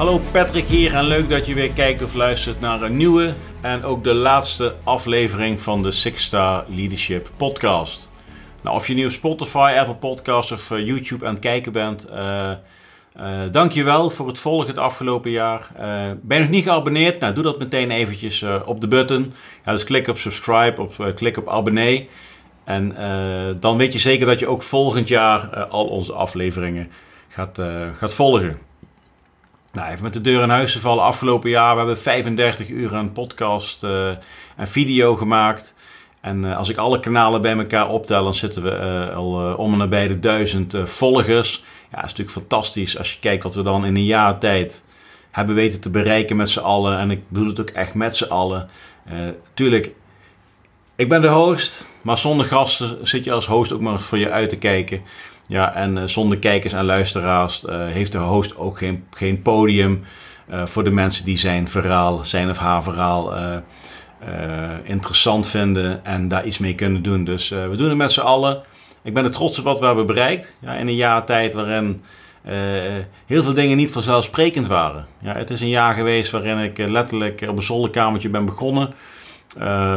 [0.00, 3.84] Hallo Patrick hier en leuk dat je weer kijkt of luistert naar een nieuwe en
[3.84, 8.10] ook de laatste aflevering van de Six Star Leadership Podcast.
[8.62, 12.06] Nou, of je nu op Spotify, Apple Podcasts of uh, YouTube aan het kijken bent,
[12.10, 12.50] uh,
[13.16, 15.70] uh, dankjewel voor het volgen het afgelopen jaar.
[16.22, 17.20] ben je nog niet geabonneerd?
[17.20, 19.32] Nou, doe dat meteen eventjes op de button.
[19.64, 22.08] Ja, dus klik op subscribe, op, klik op abonnee.
[22.64, 22.94] En
[23.60, 26.90] dan weet je zeker dat je ook volgend jaar al onze afleveringen
[27.28, 27.58] gaat,
[27.94, 28.69] gaat volgen.
[29.72, 31.04] Nou, even met de deur in huis te vallen.
[31.04, 34.08] Afgelopen jaar we hebben we 35 uur aan podcast uh,
[34.56, 35.74] en video gemaakt.
[36.20, 39.72] En uh, als ik alle kanalen bij elkaar optel, dan zitten we uh, al om
[39.72, 41.62] en nabij de duizend volgers.
[41.90, 44.84] Ja, dat is natuurlijk fantastisch als je kijkt wat we dan in een jaar tijd
[45.30, 46.98] hebben weten te bereiken met z'n allen.
[46.98, 48.68] En ik bedoel het ook echt met z'n allen.
[49.54, 49.92] tuurlijk,
[50.96, 54.30] ik ben de host, maar zonder gasten zit je als host ook maar voor je
[54.30, 55.02] uit te kijken.
[55.50, 60.04] Ja, en uh, zonder kijkers en luisteraars uh, heeft de host ook geen, geen podium
[60.50, 63.34] uh, voor de mensen die zijn verhaal, zijn of haar verhaal
[64.84, 67.24] interessant vinden en daar iets mee kunnen doen.
[67.24, 68.62] Dus we doen het met z'n allen.
[69.02, 70.56] Ik ben er trots op wat we hebben bereikt.
[70.60, 72.02] Ja, in een jaar tijd waarin
[73.26, 75.06] heel veel dingen niet vanzelfsprekend waren.
[75.18, 78.92] Ja, het is een jaar geweest waarin ik letterlijk op een zolderkamertje ben begonnen.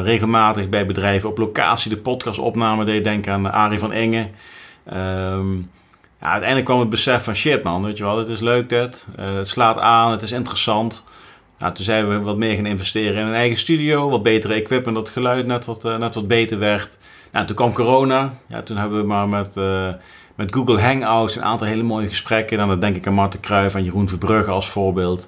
[0.03, 3.03] regelmatig bij bedrijven op locatie de podcastopname deed.
[3.03, 4.31] Denk aan Arie van Engen.
[4.87, 5.71] Um,
[6.21, 9.05] ja, uiteindelijk kwam het besef van shit man, weet je wel, het is leuk dit.
[9.19, 11.05] Uh, het slaat aan, het is interessant.
[11.57, 14.95] Nou, toen zijn we wat meer gaan investeren in een eigen studio, wat betere equipment,
[14.95, 16.97] dat geluid net wat, uh, net wat beter werd.
[17.31, 18.33] Nou, toen kwam corona.
[18.47, 19.89] Ja, toen hebben we maar met, uh,
[20.35, 22.57] met Google Hangouts een aantal hele mooie gesprekken.
[22.57, 25.27] Dan denk ik aan Marten Kruijf en Jeroen Verbrugge als voorbeeld.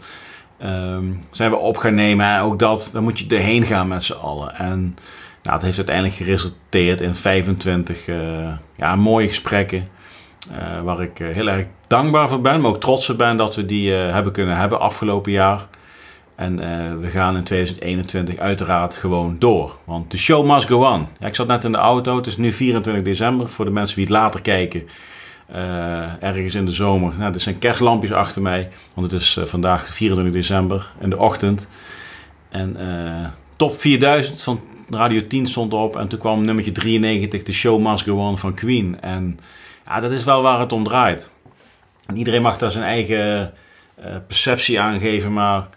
[0.64, 2.26] Um, zijn we op gaan nemen.
[2.26, 4.56] En ook dat, dan moet je erheen gaan met z'n allen.
[4.56, 4.98] En
[5.46, 9.88] nou, het heeft uiteindelijk geresulteerd in 25 uh, eh, ja, mooie gesprekken.
[10.52, 13.56] Uh, waar ik uh, heel erg dankbaar voor ben, maar ook trots op ben dat
[13.56, 15.68] we die hebben kunnen hebben afgelopen jaar.
[16.36, 16.56] En
[17.02, 19.76] we gaan in 2021 uiteraard gewoon door.
[19.84, 21.08] Want de show must go on.
[21.20, 23.50] Ja, ik zat net in de auto, het is nu 24 december.
[23.50, 24.88] Voor de mensen die het later kijken,
[26.20, 27.14] ergens in de zomer.
[27.18, 31.70] Nou, er zijn kerstlampjes achter mij, want het is vandaag 24 december in de ochtend.
[32.50, 32.78] En
[33.56, 34.60] top 4000 van
[34.90, 38.54] Radio 10 stond op en toen kwam nummertje 93, The Show Must Go On van
[38.54, 39.02] Queen.
[39.02, 39.40] En
[39.86, 41.30] ja, dat is wel waar het om draait.
[42.06, 43.54] En iedereen mag daar zijn eigen
[44.00, 45.68] uh, perceptie aan geven, maar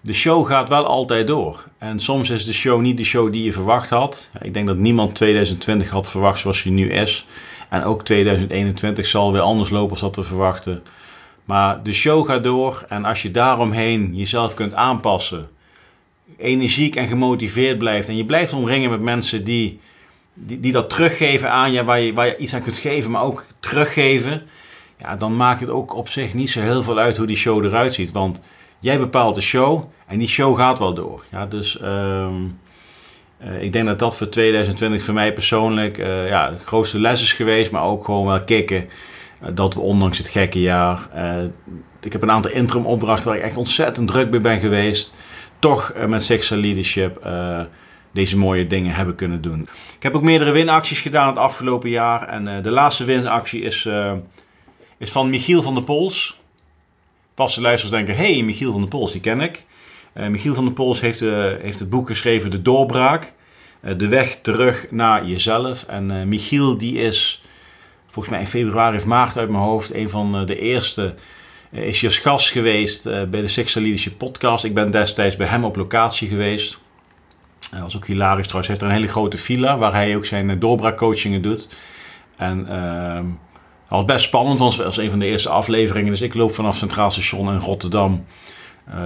[0.00, 1.64] de show gaat wel altijd door.
[1.78, 4.28] En soms is de show niet de show die je verwacht had.
[4.42, 7.26] Ik denk dat niemand 2020 had verwacht zoals hij nu is.
[7.68, 10.82] En ook 2021 zal weer anders lopen als dat we verwachten.
[11.44, 15.48] Maar de show gaat door en als je daaromheen jezelf kunt aanpassen
[16.38, 18.08] energiek en gemotiveerd blijft.
[18.08, 19.80] En je blijft omringen met mensen die,
[20.34, 23.22] die, die dat teruggeven aan je, waar je, waar je iets aan kunt geven, maar
[23.22, 24.42] ook teruggeven.
[24.98, 27.64] Ja, dan maakt het ook op zich niet zo heel veel uit hoe die show
[27.64, 28.12] eruit ziet.
[28.12, 28.42] Want
[28.80, 31.24] jij bepaalt de show en die show gaat wel door.
[31.30, 32.34] Ja, dus ehm,
[33.38, 37.22] eh, ik denk dat dat voor 2020 voor mij persoonlijk uh, ja, de grootste les
[37.22, 37.70] is geweest.
[37.70, 38.88] Maar ook gewoon wel kicken
[39.42, 41.08] uh, dat we ondanks het gekke jaar...
[42.00, 45.14] ik heb een aantal interim opdrachten waar ik echt ontzettend druk mee ben geweest
[45.60, 47.60] toch uh, met Sexual Leadership uh,
[48.12, 49.68] deze mooie dingen hebben kunnen doen.
[49.96, 52.28] Ik heb ook meerdere winacties gedaan het afgelopen jaar.
[52.28, 53.88] En uh, de laatste winactie is,
[54.98, 56.38] is van Michiel van der Pols.
[57.34, 59.64] Vaste luisteraars denken, hey, Michiel van der Pols, die ken ik.
[60.12, 61.20] Michiel van der Pols heeft,
[61.60, 63.32] heeft het boek geschreven De Doorbraak.
[63.96, 65.82] de weg terug naar jezelf.
[65.82, 67.42] En Michiel die is
[68.10, 71.10] volgens mij in februari of maart uit mijn hoofd een van de eerste eh,
[71.70, 74.64] is je als gast geweest eh, bij de Leadership podcast.
[74.64, 76.78] Ik ben destijds bij hem op locatie geweest.
[77.70, 78.68] Dat was ook hilarisch trouwens.
[78.68, 81.68] Hij heeft er een hele grote villa waar hij ook zijn eh, doorbraakcoachingen doet.
[82.36, 86.10] En uh, dat was best spannend, want het was een van de eerste afleveringen.
[86.10, 88.24] Dus ik loop vanaf Centraal Station in Rotterdam.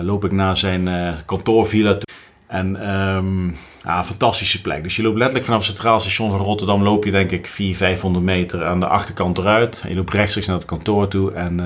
[0.02, 2.16] Loop ik naar zijn uh, kantoorvilla toe.
[2.46, 4.82] En um, ja, fantastische plek.
[4.82, 6.82] Dus je loopt letterlijk vanaf Centraal Station van Rotterdam.
[6.82, 9.80] Loop je denk ik 400, 500 meter aan de achterkant eruit.
[9.82, 11.32] En je loopt rechtstreeks naar het kantoor toe.
[11.32, 11.60] En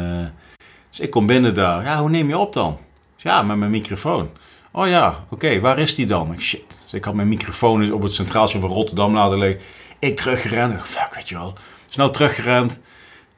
[0.98, 1.84] dus ik kom binnen daar.
[1.84, 2.78] Ja, hoe neem je op dan?
[3.16, 4.30] Ja, met mijn microfoon.
[4.70, 6.34] Oh ja, oké, waar is die dan?
[6.38, 6.80] Shit.
[6.82, 9.60] Dus ik had mijn microfoon dus op het centraal van Rotterdam laten liggen.
[9.98, 10.82] Ik teruggerend.
[10.82, 11.52] Fuck, weet je wel.
[11.88, 12.80] Snel teruggerend.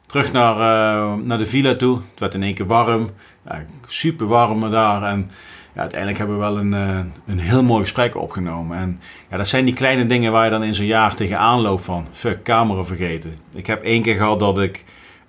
[0.06, 2.00] Terug naar, uh, naar de villa toe.
[2.10, 3.10] Het werd in één keer warm.
[3.44, 5.02] Ja, super warm daar.
[5.02, 5.30] En
[5.74, 8.78] ja, uiteindelijk hebben we wel een, uh, een heel mooi gesprek opgenomen.
[8.78, 11.84] En ja, dat zijn die kleine dingen waar je dan in zo'n jaar tegenaan loopt
[11.84, 12.06] van...
[12.12, 13.36] Fuck, camera vergeten.
[13.52, 14.84] Ik heb één keer gehad dat ik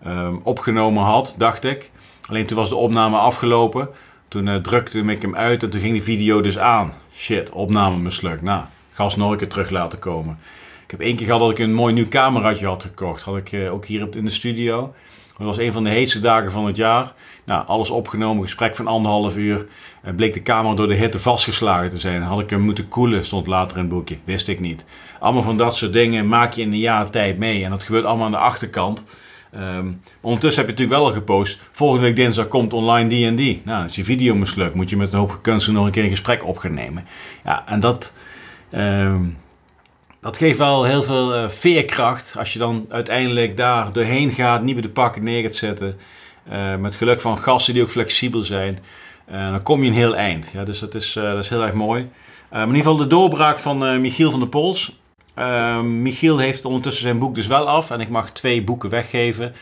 [0.07, 1.91] um, opgenomen had, dacht ik.
[2.31, 3.89] Alleen toen was de opname afgelopen.
[4.27, 6.93] Toen uh, drukte ik hem uit en toen ging die video dus aan.
[7.15, 8.41] Shit, opname mislukt.
[8.41, 10.39] Nou, gas nog een keer terug laten komen.
[10.83, 13.21] Ik heb één keer gehad dat ik een mooi nieuw cameraatje had gekocht.
[13.21, 14.93] Had ik uh, ook hier in de studio.
[15.37, 17.13] Het was een van de heetste dagen van het jaar.
[17.43, 19.65] Nou, alles opgenomen, gesprek van anderhalf uur.
[20.05, 22.21] Uh, bleek de camera door de hitte vastgeslagen te zijn.
[22.21, 24.17] Had ik hem moeten koelen, stond later in het boekje.
[24.23, 24.85] Wist ik niet.
[25.19, 27.63] Allemaal van dat soort dingen maak je in een jaar tijd mee.
[27.63, 29.05] En dat gebeurt allemaal aan de achterkant.
[29.55, 31.59] Um, ondertussen heb je natuurlijk wel al gepost.
[31.71, 33.61] Volgende week dinsdag komt online die en die.
[33.65, 36.09] Nou, als je video mislukt, moet je met een hoop kunsten nog een keer een
[36.09, 37.05] gesprek op gaan nemen.
[37.43, 38.13] Ja, en dat,
[38.73, 39.37] um,
[40.21, 42.35] dat geeft wel heel veel uh, veerkracht.
[42.37, 45.97] Als je dan uiteindelijk daar doorheen gaat, niet bij de pakken neer gaat zetten.
[46.51, 48.79] Uh, met geluk van gasten die ook flexibel zijn.
[49.31, 50.51] Uh, dan kom je een heel eind.
[50.53, 52.09] Ja, dus dat is, dat is heel erg mooi.
[52.51, 55.00] in ieder geval de doorbraak van Michiel van der Pols.
[55.37, 59.53] Uh, Michiel heeft ondertussen zijn boek dus wel af en ik mag twee boeken weggeven.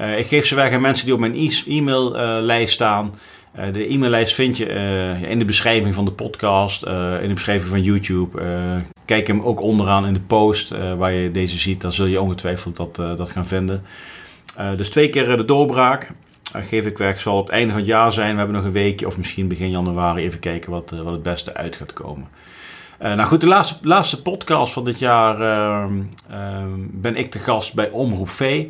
[0.00, 3.14] Uh, ik geef ze weg aan mensen die op mijn e- e-maillijst staan.
[3.58, 4.64] Uh, de e-maillijst vind je
[5.28, 6.82] in de beschrijving van de podcast,
[7.22, 8.42] in de beschrijving van YouTube.
[9.04, 12.76] kijk hem ook onderaan in de post waar je deze ziet, dan zul je ongetwijfeld
[12.76, 13.82] dat, dat gaan vinden.
[14.76, 16.10] dus twee keer de doorbraak
[16.52, 17.20] geef ik weg.
[17.20, 18.32] Zal op het einde van het jaar zijn.
[18.32, 21.54] We hebben nog een weekje of misschien begin januari even kijken wat, wat het beste
[21.54, 22.28] uit gaat komen.
[23.02, 25.84] Uh, nou goed, de laatste, laatste podcast van dit jaar uh,
[26.30, 28.64] uh, ben ik de gast bij Omroep V.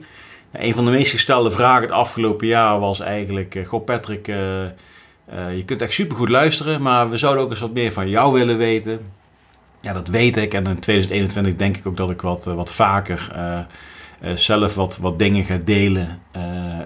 [0.52, 3.54] een van de meest gestelde vragen het afgelopen jaar was eigenlijk...
[3.54, 7.92] Uh, goh Patrick, je kunt echt supergoed luisteren, maar we zouden ook eens wat meer
[7.92, 9.00] van jou willen weten.
[9.80, 10.54] Ja, dat weet ik.
[10.54, 13.32] En in 2021 denk ik ook dat ik wat, wat vaker
[14.34, 16.22] zelf wat, wat dingen ga delen.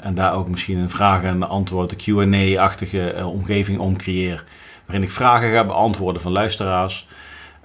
[0.03, 4.45] en daar ook misschien een vraag en antwoord, een Q&A-achtige omgeving om creëer.
[4.87, 7.07] Waarin ik vragen ga beantwoorden van luisteraars...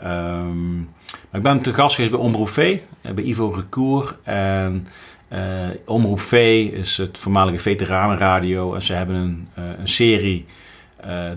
[0.03, 4.17] Um, maar ik ben te gast geweest bij Omroep V, eh, bij Ivo Recour.
[4.23, 4.87] En
[5.33, 5.39] uh,
[5.85, 6.33] Omroep V
[6.73, 8.73] is het voormalige veteranenradio.
[8.73, 10.45] En ze hebben een, uh, een serie,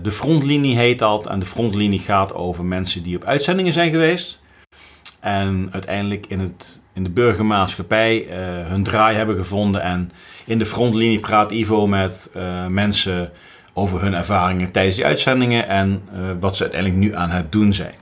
[0.01, 1.27] De Frontlinie heet dat.
[1.27, 4.39] En de Frontlinie gaat over mensen die op uitzendingen zijn geweest.
[5.19, 8.25] En uiteindelijk in, het, in de burgermaatschappij
[8.67, 9.81] hun draai hebben gevonden.
[9.81, 10.11] En
[10.45, 12.31] in de Frontlinie praat Ivo met
[12.69, 13.31] mensen
[13.73, 15.67] over hun ervaringen tijdens die uitzendingen.
[15.67, 16.01] En
[16.39, 17.93] wat ze uiteindelijk nu aan het doen zijn.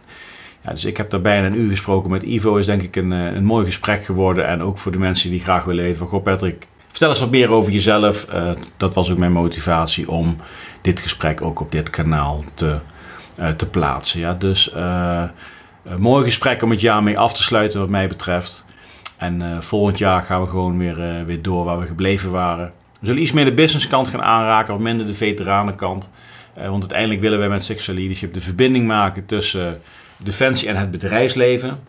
[0.64, 2.56] Ja, dus ik heb daar bijna een uur gesproken met Ivo.
[2.56, 4.48] Is denk ik een, eh, een mooi gesprek geworden.
[4.48, 6.08] En ook voor de mensen die graag willen weten van...
[6.08, 8.34] Goh Patrick, vertel eens wat meer over jezelf.
[8.34, 10.38] Uh, dat was ook mijn motivatie om
[10.82, 12.80] dit gesprek ook op dit kanaal te,
[13.40, 14.20] uh, te plaatsen.
[14.20, 18.66] Ja, dus een mooi gesprek om het jaar mee af te sluiten wat mij betreft.
[19.18, 22.72] En volgend jaar gaan we gewoon weer, weer door waar we gebleven waren.
[23.00, 26.10] We zullen iets meer de businesskant gaan aanraken, of minder de veteranenkant.
[26.54, 29.82] want uiteindelijk willen wij met Sexual Leadership de verbinding maken tussen
[30.24, 31.80] defensie en het bedrijfsleven.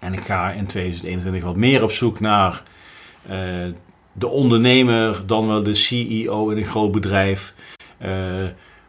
[0.00, 2.62] En ik ga in 2021 wat meer op zoek naar
[3.30, 3.36] uh,
[4.12, 7.54] de ondernemer, dan wel de CEO in een groot bedrijf.
[8.02, 8.08] Uh,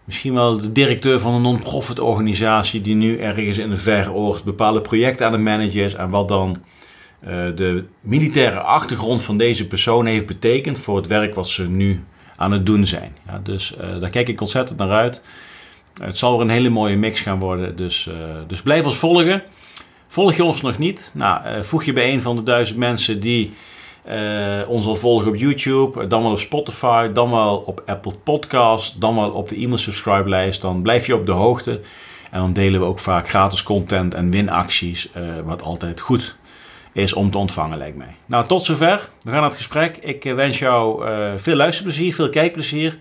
[0.03, 4.43] misschien wel de directeur van een non-profit organisatie die nu ergens in de verre oort
[4.43, 5.93] bepaalde projecten aan het managen is.
[5.93, 6.57] En wat dan
[7.23, 12.03] uh, de militaire achtergrond van deze persoon heeft betekend voor het werk wat ze nu
[12.35, 13.15] aan het doen zijn.
[13.27, 15.21] Ja, dus daar kijk ik ontzettend naar uit.
[16.01, 17.75] Het zal er een hele mooie mix gaan worden.
[17.75, 18.15] Dus, uh,
[18.47, 19.43] dus blijf ons volgen.
[20.07, 21.11] Volg je ons nog niet?
[21.13, 23.53] Nou, uh, voeg je bij een van de duizend mensen die
[24.07, 29.01] uh, ons al volgen op YouTube, dan wel op Spotify, dan wel op Apple Podcast,
[29.01, 30.61] dan wel op de e-mail subscribe lijst.
[30.61, 31.79] Dan blijf je op de hoogte.
[32.31, 35.09] En dan delen we ook vaak gratis content en winacties,
[35.45, 36.35] wat altijd goed
[36.93, 38.15] is om te ontvangen, lijkt mij.
[38.25, 39.09] Nou, tot zover.
[39.21, 39.97] We gaan naar het gesprek.
[39.97, 41.03] Ik wens jou
[41.37, 42.97] veel luisterplezier, veel kijkplezier.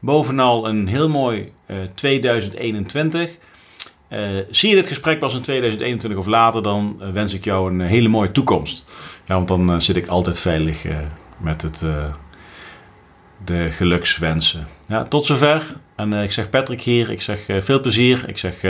[0.00, 3.30] Bovenal een heel mooi uh, 2021.
[4.08, 7.70] Uh, zie je dit gesprek pas in 2021 of later, dan uh, wens ik jou
[7.70, 8.84] een hele mooie toekomst.
[9.24, 10.84] Ja, want dan zit ik altijd veilig
[11.36, 11.84] met het,
[13.44, 14.66] de gelukswensen.
[14.86, 15.76] Ja, tot zover.
[15.96, 18.62] En ik zeg Patrick hier, ik zeg veel plezier, ik zeg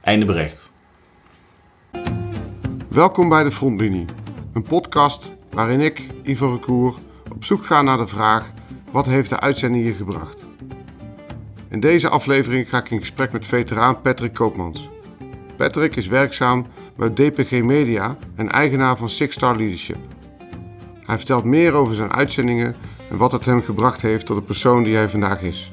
[0.00, 0.70] einde bericht.
[2.88, 4.04] Welkom bij de Frontlinie,
[4.52, 6.94] een podcast waarin ik, Ivo Recour,
[7.32, 8.50] op zoek ga naar de vraag:
[8.90, 10.39] wat heeft de uitzending je gebracht?
[11.70, 14.90] In deze aflevering ga ik in gesprek met veteraan Patrick Koopmans.
[15.56, 19.96] Patrick is werkzaam bij DPG Media en eigenaar van Six Star Leadership.
[21.04, 22.74] Hij vertelt meer over zijn uitzendingen
[23.10, 25.68] en wat het hem gebracht heeft tot de persoon die hij vandaag is.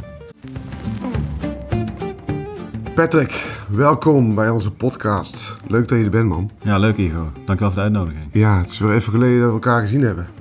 [2.95, 5.57] Patrick, welkom bij onze podcast.
[5.67, 6.51] Leuk dat je er bent, man.
[6.61, 7.31] Ja, leuk Igo.
[7.45, 8.25] Dankjewel voor de uitnodiging.
[8.31, 10.36] Ja, het is weer even geleden dat we elkaar gezien hebben.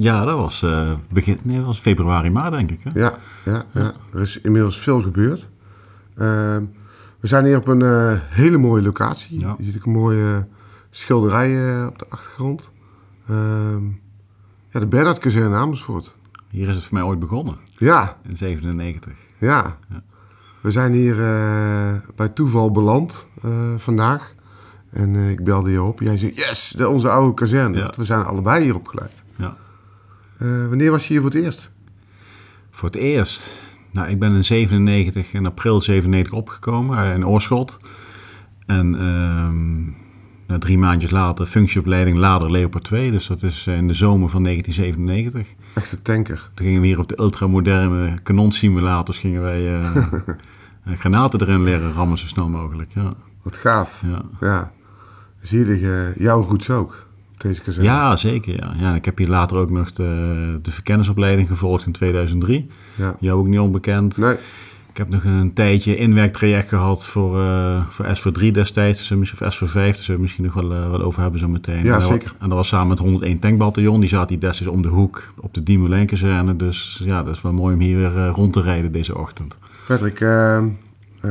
[0.00, 2.80] Ja, dat was, uh, begin, nee, dat was februari, maart denk ik.
[2.82, 2.90] Hè?
[3.00, 5.48] Ja, ja, ja, er is inmiddels veel gebeurd.
[6.16, 6.56] Uh,
[7.20, 9.40] we zijn hier op een uh, hele mooie locatie.
[9.40, 9.54] Ja.
[9.58, 10.46] Je ziet ook een mooie
[10.90, 12.68] schilderij op de achtergrond.
[13.28, 13.84] Ehm,
[14.70, 16.14] ja, de Bernhard Kazerne in Amersfoort.
[16.50, 17.56] Hier is het voor mij ooit begonnen.
[17.76, 18.16] Ja.
[18.28, 19.12] In 97.
[19.38, 19.76] Ja.
[19.88, 20.02] ja.
[20.60, 21.16] We zijn hier
[22.16, 23.28] bij toeval beland
[23.76, 24.34] vandaag.
[24.90, 26.00] En ik belde je op.
[26.00, 27.76] Jij zei, yes, de, onze oude kazerne.
[27.76, 27.92] Ja.
[27.96, 29.22] We zijn allebei hier opgeleid.
[29.36, 29.56] Ja.
[30.42, 31.70] Uh, wanneer was je hier voor het eerst?
[32.70, 33.60] Voor het eerst.
[33.92, 37.78] Nou, ik ben in 97, in april 97 opgekomen eh, in Oorschot.
[38.66, 39.82] En ehm,
[40.46, 43.10] nou, drie maandjes later functieopleiding Lader Leopard 2.
[43.10, 45.54] Dus dat is in de zomer van 1997.
[45.74, 46.50] Echte tanker.
[46.54, 52.18] Toen gingen we hier op de ultramoderne kanonsimulators gingen wij eh, granaten erin leren rammen
[52.18, 52.90] zo snel mogelijk.
[52.94, 53.14] Ja.
[53.42, 54.02] Wat gaaf.
[54.06, 54.22] Ja.
[54.40, 54.72] Ja.
[55.40, 57.06] Zie je uh, jouw roots ook?
[57.42, 57.88] Op Deze kazerne?
[57.88, 58.56] Ja, zeker.
[58.56, 58.74] Ja.
[58.78, 62.66] Ja, ik heb hier later ook nog de, de verkennisopleiding gevolgd in 2003.
[62.94, 63.16] Ja.
[63.20, 64.16] Jou ook niet onbekend.
[64.16, 64.36] Nee.
[64.90, 69.66] Ik heb nog een tijdje inwerktraject gehad voor, eh voor S4 destijds, misschien- of S4
[69.66, 71.84] 5, daar zullen we misschien nog wel, eh, wel over hebben zo meteen.
[71.84, 72.32] Ja, en zeker.
[72.38, 75.54] En dat was samen met 101 tankbataljon, die zat hier destijds om de hoek op
[75.54, 76.56] de Diemoulin kazerne.
[76.56, 79.58] Dus ja, dat is wel mooi om hier weer eh, rond te rijden deze ochtend.
[79.86, 80.64] Patrick, eh, eh,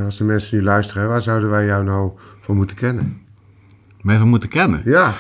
[0.06, 3.18] als de mensen nu luisteren, waar zouden wij jou nou voor moeten kennen?
[4.02, 4.82] Mij even moeten kennen.
[4.86, 5.14] Ja,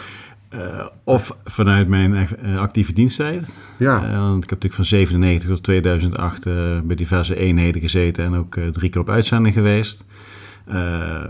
[0.49, 3.57] Eh, of vanuit mijn eh, actieve diensttijd.
[3.77, 6.53] ja, Eh, want ik heb natuurlijk van 97 tot 2008 eh,
[6.83, 10.03] bij diverse eenheden gezeten en ook eh, drie keer op uitzending geweest.
[10.65, 11.23] Eh,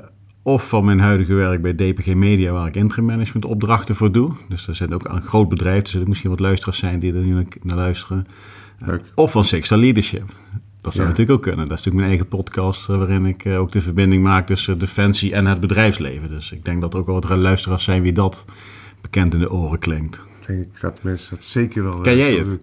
[0.43, 4.31] of van mijn huidige werk bij DPG Media, waar ik interim management opdrachten voor doe.
[4.49, 7.21] Dus daar zit ook een groot bedrijf, er zullen misschien wat luisteraars zijn die er
[7.21, 8.27] nu naar luisteren.
[8.79, 10.23] Eh, of van Sexual Leadership.
[10.81, 11.09] Dat zou Ja.
[11.09, 11.67] natuurlijk ook kunnen.
[11.67, 14.77] Dat is natuurlijk mijn eigen podcast, eh, waarin ik eh, ook de verbinding maak tussen
[14.77, 16.29] Defensie en het bedrijfsleven.
[16.29, 18.45] Dus ik denk dat er ook wel wat luisteraars zijn wie dat
[19.01, 20.15] bekend in de oren klinkt.
[20.39, 21.93] ik denk dat mensen dat zeker wel...
[21.95, 22.59] eh, Ken jij zullen doen.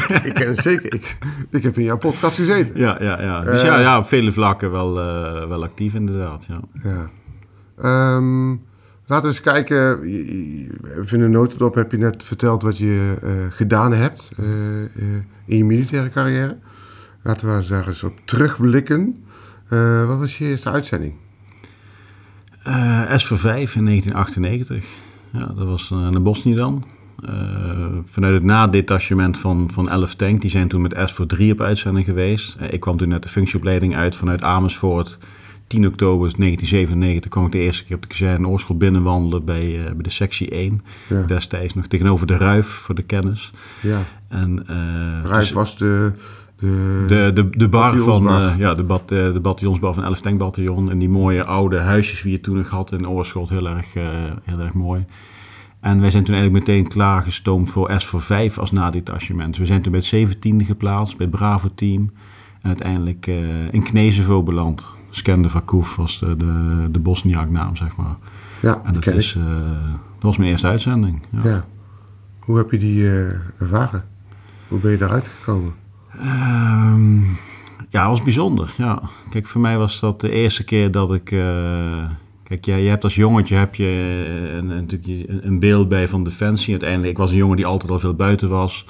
[0.00, 0.94] ik, ik ken het zeker.
[0.94, 1.18] Ik,
[1.50, 2.80] ik heb in jouw podcast gezeten.
[2.80, 3.40] Ja, ja, ja.
[3.44, 3.66] Dus Eh.
[3.66, 6.46] ja, ja, op vele vlakken wel, eh, wel actief inderdaad.
[6.48, 6.60] Ja.
[6.82, 7.10] Ja.
[7.82, 8.48] Ehm,
[9.06, 10.02] laten we eens kijken.
[11.02, 14.44] Even een notendop heb je net verteld wat je eh, gedaan hebt eh,
[14.84, 14.88] eh,
[15.46, 16.56] in je militaire carrière.
[17.22, 19.24] Laten we eens daar eens op terugblikken.
[19.68, 21.14] Eh, wat was je eerste uitzending?
[22.62, 24.84] Eh, S voor 5 in 1998.
[25.38, 26.84] Ja, dat was eh, naar Bosnië dan.
[27.24, 27.30] Eh,
[28.06, 30.40] vanuit het nadetachement van, van 11 Tank.
[30.40, 32.56] Die zijn toen met S voor 3 op uitzending geweest.
[32.58, 35.18] Eh, ik kwam toen net de functieopleiding uit vanuit Amersfoort.
[35.66, 40.02] 10 oktober 1997 kwam ik de eerste keer op de kazerne Oorschot binnenwandelen bij, bij
[40.02, 40.82] de sectie 1.
[41.08, 41.22] Ja.
[41.22, 43.52] Destijds nog tegenover de Ruif voor de kennis.
[43.82, 44.02] Ja.
[44.28, 44.64] En,
[45.24, 46.12] Rijf dus- was de...
[46.58, 50.20] de, De, de, de bar van eh, ja, de, bat, eh, de bataljonsbar van 11
[50.20, 50.90] tankbataljon.
[50.90, 53.48] En die mooie oude huisjes die je toen nog had in Oorschot.
[53.48, 54.04] Heel erg, eh,
[54.42, 55.04] heel erg mooi.
[55.80, 59.56] En wij zijn toen eigenlijk meteen klaargestoomd voor S voor 5 als nadetachement.
[59.56, 62.10] We zijn toen bij het 17e geplaatst, bij het Bravo team.
[62.62, 63.26] En uiteindelijk
[63.70, 64.84] in Knezevo beland.
[65.10, 68.16] Skende Vakuf was de, de, de Bosniak-naam, zeg maar.
[68.62, 69.32] ja, En dat, is,
[70.14, 71.22] dat was mijn eerste uitzending.
[71.30, 71.50] Ja.
[71.50, 71.64] Ja.
[72.38, 73.08] Hoe heb je die
[73.58, 74.04] ervaren?
[74.68, 75.72] Hoe ben je daaruit gekomen?
[76.20, 77.20] Ehm,
[77.90, 78.74] ja, het was bijzonder.
[78.76, 79.02] Ja.
[79.30, 81.32] Kijk, voor mij was dat de eerste keer dat ik.
[81.32, 82.04] eh,
[82.44, 83.84] kijk, ja, je hebt als jongetje heb je
[84.50, 84.90] eh, een, een,
[85.46, 86.70] een beeld bij van defensie.
[86.70, 88.86] Uiteindelijk, ik was een jongen die altijd al veel buiten was.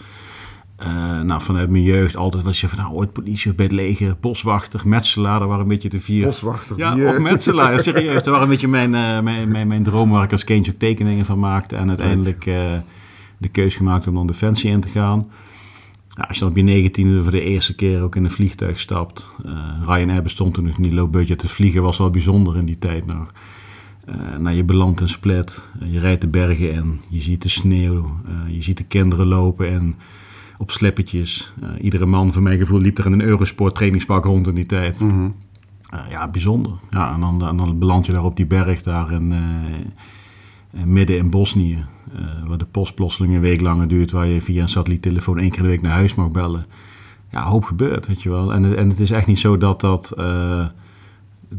[0.76, 3.74] Eh, nou, vanuit mijn jeugd altijd was je van nou, ooit politie of bij het
[3.74, 6.24] leger, boswachter, metselaar, dat waren een beetje de vier.
[6.24, 6.76] Boswachter.
[6.76, 8.14] Ja, of metselaar, ja, serieus.
[8.14, 10.78] Dat waren een beetje mijn, eh, mijn, mijn, mijn droom waar ik als kindje ook
[10.78, 11.76] tekeningen van maakte.
[11.76, 12.44] En uiteindelijk
[13.38, 15.26] de keus gemaakt om dan Defensie in te gaan.
[16.16, 18.80] Ja, als je dan op je negentiende voor de eerste keer ook in een vliegtuig
[18.80, 19.30] stapt.
[19.44, 19.52] eh
[19.86, 21.42] Ryanair bestond toen nog niet, low budget.
[21.42, 23.32] Het vliegen was wel bijzonder in die tijd nog.
[24.04, 27.48] Eh nou, je belandt in Split, eh, je rijdt de bergen in, je ziet de
[27.48, 28.16] sneeuw,
[28.48, 29.94] je ziet de kinderen lopen en
[30.58, 31.52] op slippertjes.
[31.62, 34.66] Eh, iedere man, voor mijn gevoel, liep er in een Eurosport trainingspak rond in die
[34.66, 35.00] tijd.
[35.00, 35.28] mhm.
[36.10, 36.72] Ja, bijzonder.
[36.90, 39.34] Ja, en dan, en dan beland je daar op die berg daar in,
[40.84, 41.84] midden in Bosnië.
[42.16, 44.10] Eh, waar de post plotseling een week langer duurt.
[44.10, 46.66] Waar je via een satelliettelefoon één keer in de week naar huis mag bellen.
[47.30, 48.52] Ja, hoop gebeurt, weet je wel.
[48.52, 50.66] En, het- en het is echt niet zo dat dat eh,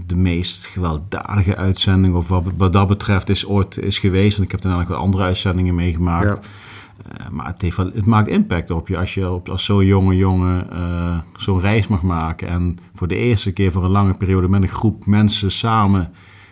[0.07, 2.15] de meest gewelddadige uitzending...
[2.15, 4.31] of wat, wat dat betreft is ooit is geweest.
[4.37, 6.25] Want ik heb daarna ook wel andere uitzendingen meegemaakt.
[6.25, 6.37] Ja.
[7.17, 10.15] Eh, maar het, heeft het maakt impact op je als je op, als zo'n jonge
[10.15, 10.67] jongen
[11.37, 12.47] zo'n reis mag maken.
[12.47, 16.11] En voor de eerste keer voor een lange periode met een groep mensen samen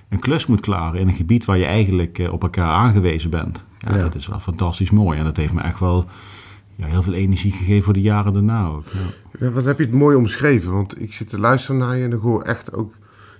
[0.09, 3.63] een klus moet klaren in een gebied waar je eigenlijk eh, op elkaar aangewezen bent.
[3.79, 4.01] Ja, Ja.
[4.03, 5.17] Dat is wel fantastisch mooi.
[5.17, 6.05] En dat heeft me echt wel
[6.75, 8.85] ja, heel veel energie gegeven voor de jaren daarna ook.
[8.91, 9.00] Ja.
[9.45, 10.71] Ja, wat heb je het mooi omschreven?
[10.71, 12.93] Want ik zit te luisteren naar je en ik hoor echt ook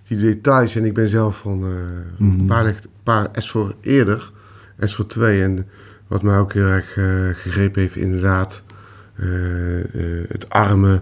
[0.07, 0.75] die details.
[0.75, 1.69] En ik ben zelf van eh,
[2.17, 2.39] Mhm.
[2.39, 4.31] een paar, echt- paar S voor eerder,
[4.79, 5.41] S voor 2.
[5.43, 5.67] En
[6.07, 8.63] wat mij ook heel erg eh, gegrepen heeft, inderdaad,
[10.27, 11.01] het arme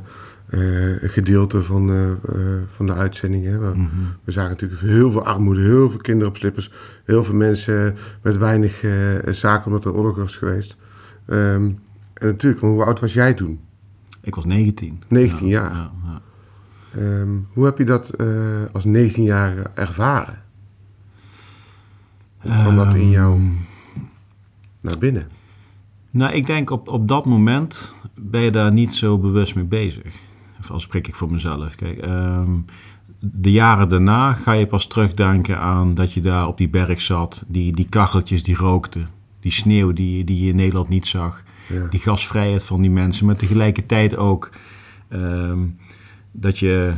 [0.53, 3.45] eh, gedeelte van, eh, eh, van de uitzending.
[3.45, 3.57] Hè.
[3.57, 3.87] We, Mhm.
[4.23, 6.71] we zagen natuurlijk heel veel armoede, heel veel kinderen op slippers,
[7.05, 8.83] heel veel mensen met weinig
[9.31, 10.75] zaken omdat er oorlog was geweest.
[11.25, 11.71] Ehm,
[12.13, 13.59] en natuurlijk, hoe oud was jij toen?
[14.21, 15.01] Ik was 19.
[15.07, 15.71] 19 Ja, jaar.
[15.73, 16.21] ja, ja.
[16.99, 18.17] Ehm, hoe heb je dat
[18.73, 20.41] als 19-jarige ervaren?
[22.37, 23.51] Hoe kwam dat in jou Ehm,
[24.81, 25.27] naar binnen?
[26.11, 30.13] Nou, ik denk op, op dat moment ben je daar niet zo bewust mee bezig.
[30.71, 31.75] Al spreek ik voor mezelf.
[31.75, 32.51] Kijk, ehm,
[33.19, 37.43] de jaren daarna ga je pas terugdenken aan dat je daar op die berg zat.
[37.47, 39.07] Die, die kacheltjes die rookten.
[39.39, 41.43] Die sneeuw die, die je in Nederland niet zag.
[41.69, 41.87] Ja.
[41.89, 43.25] Die gasvrijheid van die mensen.
[43.25, 44.49] Maar tegelijkertijd ook
[45.09, 45.59] ehm,
[46.31, 46.93] dat je...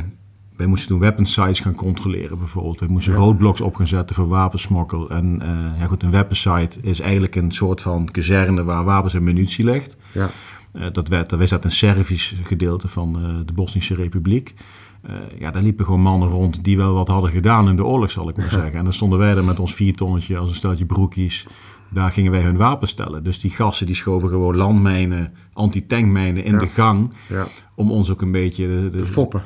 [0.56, 2.80] Wij moesten toen weapon sites gaan controleren bijvoorbeeld.
[2.80, 3.18] We moesten Ja.
[3.18, 5.10] roadblocks op gaan zetten voor wapensmokkel.
[5.10, 9.14] En eh, ja goed, een weapon site is eigenlijk een soort van kazerne waar wapens
[9.14, 9.96] en munitie ligt.
[10.12, 10.30] Ja.
[10.72, 14.54] Eh, dat, werd, dat was dat een Servisch gedeelte van eh, de Bosnische Republiek.
[15.02, 18.10] Eh, ja, daar liepen gewoon mannen rond die wel wat hadden gedaan in de oorlog,
[18.10, 18.72] zal ik maar zeggen.
[18.74, 21.46] En dan stonden wij er met ons viertonnetje als een steltje broekies.
[21.90, 23.24] Daar gingen wij hun wapens stellen.
[23.24, 26.58] Dus die gasten die schoven gewoon landmijnen, anti-tankmijnen in Ja.
[26.58, 27.12] de gang.
[27.28, 27.46] ja.
[27.74, 29.42] Om ons ook een beetje, de, de- De foppen.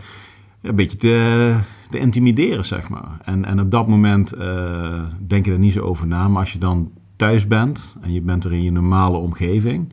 [0.62, 1.56] een beetje te,
[1.90, 3.20] te intimideren, zeg maar.
[3.24, 4.34] En, en op dat moment
[5.26, 6.28] denk je er niet zo over na.
[6.28, 9.92] Maar als je dan thuis bent en je bent er in je normale omgeving...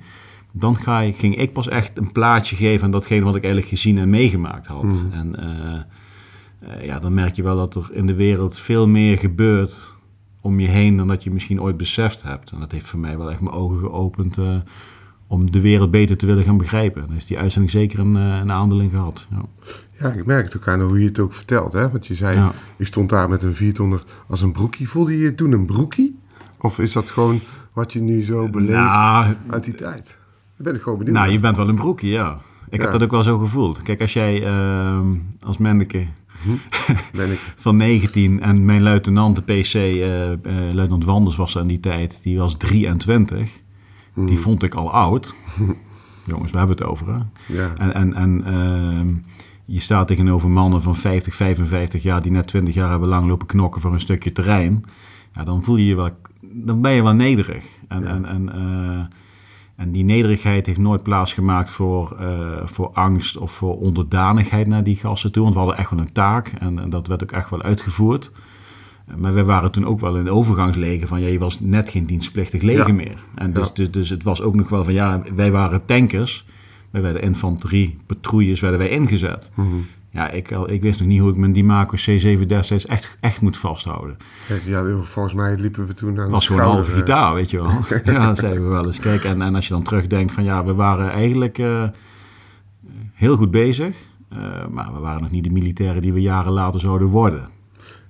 [0.60, 3.74] dan ga je, ging ik pas echt een plaatje geven aan datgene wat ik eigenlijk
[3.74, 4.84] gezien en meegemaakt had.
[4.84, 5.12] Mhm.
[5.12, 5.80] En eh,
[6.60, 9.94] eh, ja, dan merk je wel dat er in de wereld veel meer gebeurt
[10.42, 10.98] om je heen...
[10.98, 12.52] dan dat je misschien ooit beseft hebt.
[12.52, 14.38] En dat heeft voor mij wel echt mijn ogen geopend...
[14.38, 14.56] eh,
[15.30, 17.08] om de wereld beter te willen gaan begrijpen.
[17.08, 19.26] Daar is die uitzending zeker een, een aandeling gehad.
[19.30, 19.42] Ja.
[20.00, 21.74] Ja, ik merk het ook aan hoe je het ook vertelt.
[21.74, 21.90] Hè?
[21.90, 22.54] Want je zei, Ja.
[22.78, 24.90] je stond daar met een 400 als een broekie.
[24.90, 26.20] Voelde je je toen een broekie?
[26.58, 27.40] Of is dat gewoon
[27.74, 30.18] wat je nu zo beleeft Nou, uit die tijd?
[30.58, 31.16] Daar ben ik gewoon benieuwd.
[31.16, 32.38] Nou, je bent wel een broekje, ja.
[32.70, 32.84] Ik Ja.
[32.84, 33.82] heb dat ook wel zo gevoeld.
[33.82, 35.08] Kijk, als jij ehm,
[35.40, 36.06] als manneke
[37.12, 37.54] Ben ik.
[37.66, 42.20] van 19 en mijn luitenant, de PC, eh, eh, luitenant Wanders was aan die tijd,
[42.24, 43.52] die was 23.
[44.16, 45.36] Die vond ik al oud.
[46.26, 47.20] Jongens, we hebben het over, hè?
[47.54, 47.74] Ja.
[47.78, 49.08] En, en, en ehm,
[49.66, 53.48] je staat tegenover mannen van 50, 55 jaar die net 20 jaar hebben lang lopen
[53.48, 54.86] knokken voor een stukje terrein.
[55.34, 56.10] Ja, dan voel je je wel,
[56.42, 57.64] dan ben je wel nederig.
[57.88, 58.08] En, Ja.
[58.08, 59.06] en, en, eh,
[59.78, 62.28] en die nederigheid heeft nooit plaatsgemaakt voor, eh,
[62.66, 65.42] voor angst of voor onderdanigheid naar die gasten toe.
[65.44, 68.32] Want we hadden echt wel een taak en, en dat werd ook echt wel uitgevoerd.
[69.18, 72.06] Maar wij waren toen ook wel in het overgangsleger van ja, je was net geen
[72.06, 72.94] dienstplichtig leger Ja.
[72.94, 73.24] meer.
[73.36, 73.72] En dus, Ja.
[73.74, 76.46] dus, dus het was ook nog wel van ja, wij waren tankers.
[76.92, 79.52] Wij werden infanterie, patrouilles werden wij ingezet.
[79.54, 79.68] Mhm.
[80.10, 83.42] Ja, ik, al- ik wist nog niet hoe ik mijn Dimaco C7 destijds echt, echt
[83.42, 84.18] moet vasthouden.
[84.48, 86.98] Kijk, ja, volgens mij liepen we toen aan Het was gewoon een halve eh.
[86.98, 87.72] gitaar, weet je wel.
[88.14, 89.00] ja, dat zeiden we wel eens.
[89.00, 91.84] Kijk, en, en als je dan terugdenkt van ja, we waren eigenlijk eh,
[93.14, 93.96] heel goed bezig.
[94.30, 94.38] eh,
[94.70, 97.50] maar we waren nog niet de militairen die we jaren later zouden worden.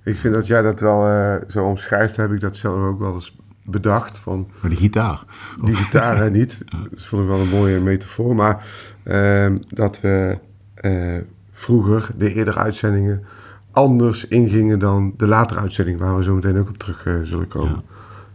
[0.04, 3.14] Ik vind dat jij dat wel eh, zo omschrijft, heb ik dat zelf ook wel
[3.14, 4.18] eens bedacht.
[4.18, 5.22] Van Maar de gitaar.
[5.64, 6.58] die gitaren niet.
[6.90, 8.34] Dat vond ik wel een mooie metafoor.
[8.34, 8.66] Maar
[9.02, 10.38] ehm, dat we
[10.74, 11.16] eh,
[11.58, 13.24] vroeger, de eerdere uitzendingen,
[13.70, 17.48] anders ingingen dan de latere uitzending, waar we zo meteen ook op terug eh, zullen
[17.48, 17.82] komen.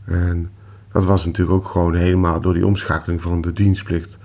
[0.06, 0.52] En
[0.92, 4.18] dat was natuurlijk ook gewoon helemaal door die omschakeling van de dienstplicht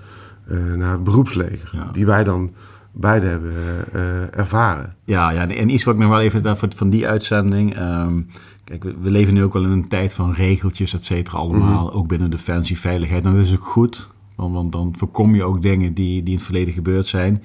[0.47, 1.69] eh, naar het beroepsleger.
[1.71, 1.89] Ja.
[1.91, 2.51] Die wij dan
[2.91, 3.53] beide hebben
[3.93, 4.95] eh, ervaren.
[5.03, 7.75] Ja, ja, en iets wat ik nog wel even daarvoor- van die uitzending.
[7.75, 8.21] ehm,
[8.63, 11.93] kijk, we, we leven nu ook wel in een tijd van regeltjes, et cetera, allemaal.
[11.93, 13.23] Ook binnen defensie, veiligheid.
[13.23, 16.35] En dat is ook goed, want, want dan voorkom je ook dingen die, die in
[16.37, 17.43] het verleden gebeurd zijn.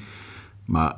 [0.65, 0.97] Maar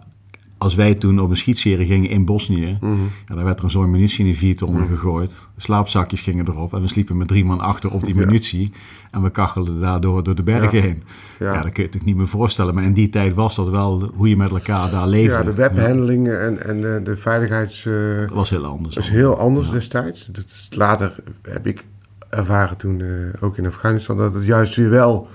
[0.59, 2.79] als wij toen op een schietserie gingen in Bosnië,
[3.27, 5.35] ja, dan werd er een zo'n munitie in die vier tonnen gegooid.
[5.57, 8.21] Slaapzakjes gingen erop en we sliepen met drie man achter op die Ja.
[8.25, 8.73] munitie.
[9.11, 10.85] En we kachelden daardoor door de bergen Ja.
[10.85, 11.03] heen.
[11.39, 11.63] Ja.
[11.63, 12.75] Dat kun je toch niet meer voorstellen.
[12.75, 15.33] Maar in die tijd was dat wel hoe je met elkaar daar leefde.
[15.33, 17.87] Ja, de webhandling en, en eh, de veiligheids...
[17.87, 18.95] eh, Dat was heel anders.
[18.95, 20.27] Dat is heel anders destijds.
[20.27, 21.85] Dat is, later heb ik
[22.31, 25.29] ervaren toen, eh, ook in Afghanistan, dat het juist weer wel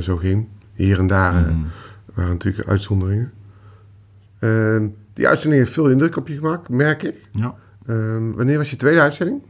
[0.00, 0.46] zo ging.
[0.74, 1.54] Hier en daar Mhm.
[2.14, 3.32] waren natuurlijk uitzonderingen.
[4.38, 7.14] Ehm, die uitzending heeft veel indruk op je gemaakt, merk ik.
[7.32, 7.54] Ja.
[7.86, 9.42] Ehm, wanneer was je tweede uitzending?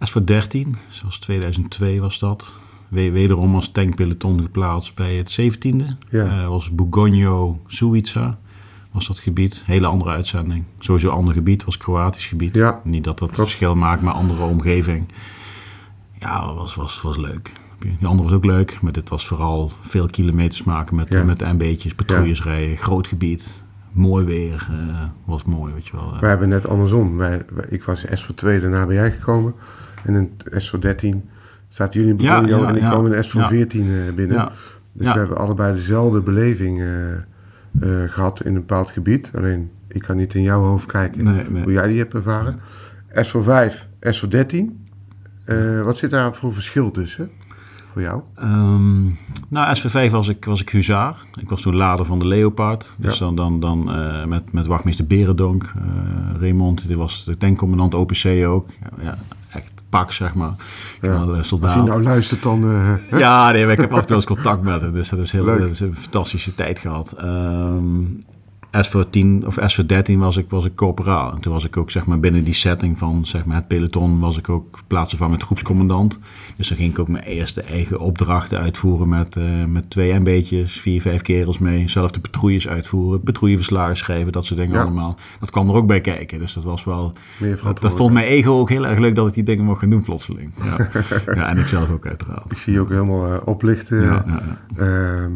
[0.00, 2.52] S voor 13, zoals 2002 was dat.
[2.88, 5.96] We- Wederom als tankpeloton geplaatst bij het 17e.
[6.08, 6.26] Ja.
[6.42, 8.38] Eh, was Bugogno Suica,
[8.92, 9.62] was dat gebied.
[9.66, 10.64] Hele andere uitzending.
[10.78, 12.54] Sowieso ander gebied, was Kroatisch gebied.
[12.54, 12.80] Ja.
[12.84, 15.08] Niet dat dat verschil maakt, maar andere omgeving.
[16.18, 17.52] Ja, was, was, was leuk.
[17.78, 21.24] Die andere was ook leuk, maar dit was vooral veel kilometers maken met, Ja.
[21.24, 23.62] met MB'tjes, patrouilles rijden, groot gebied.
[23.94, 26.16] Mooi weer, eh, was mooi, weet je wel.
[26.20, 27.16] Wij hebben net andersom.
[27.16, 29.54] Wij, wij- ik was S voor 2, daarna ben jij gekomen.
[30.04, 31.28] En in S voor 13
[31.68, 32.90] zaten jullie in Ja, ja, en ik ja.
[32.90, 33.48] kwam in S voor Ja.
[33.48, 34.48] 14 eh, binnen.
[34.92, 37.18] Dus we hebben allebei dezelfde beleving eh, eh,
[38.12, 39.30] gehad in een bepaald gebied.
[39.34, 41.62] Alleen, ik kan niet in jouw hoofd kijken Nee, nee.
[41.62, 42.60] hoe jij die hebt ervaren.
[43.14, 44.78] S voor 5, S voor 13.
[45.44, 47.30] Eh, wat zit daar voor verschil tussen
[47.94, 48.20] voor jou?
[48.34, 49.02] Ehm
[49.48, 51.16] nou, SV5 was ik, was ik huzaar.
[51.40, 52.90] Ik was toen lader van de Leopard.
[52.96, 53.24] Dus Ja.
[53.24, 58.46] dan, dan, dan eh, met, met wachtmeester Berendonk, eh Raymond, die was de tankcommandant OPC
[58.46, 58.66] ook.
[58.80, 59.16] Ja, ja,
[59.52, 60.54] echt pak, zeg maar.
[61.00, 61.16] Ja.
[61.16, 62.70] Als je nou luistert dan...
[62.70, 62.92] eh?
[63.20, 64.92] Ja, nee, ik heb af en toe eens contact met hem.
[64.92, 67.14] Dus dat is, heel, dat is een fantastische tijd gehad.
[68.74, 71.32] Ehm S14 of S13 was ik, was ik corporaal.
[71.32, 74.20] En toen was ik ook zeg maar, binnen die setting van zeg maar, het peloton
[74.20, 76.18] was ik ook plaatsvervangend groepscommandant.
[76.56, 80.80] Dus dan ging ik ook mijn eerste eigen opdrachten uitvoeren met, eh, met twee MB'tjes,
[80.80, 81.88] vier, vijf kerels mee.
[81.88, 84.82] Zelf de patrouilles uitvoeren, patrouilleverslagen schrijven, dat soort dingen Ja.
[84.82, 85.16] allemaal.
[85.40, 86.38] Dat kwam er ook bij kijken.
[86.38, 87.12] Dus dat was wel...
[87.40, 89.78] Meer Dat, dat vond mijn ego ook heel erg leuk dat ik die dingen mocht
[89.80, 90.50] gaan doen plotseling.
[90.62, 90.88] Ja,
[91.34, 92.52] ja en ik zelf ook uiteraard.
[92.52, 94.02] Ik zie je ook helemaal eh, oplichten.
[94.02, 94.24] Ja.
[94.76, 95.30] Ehm,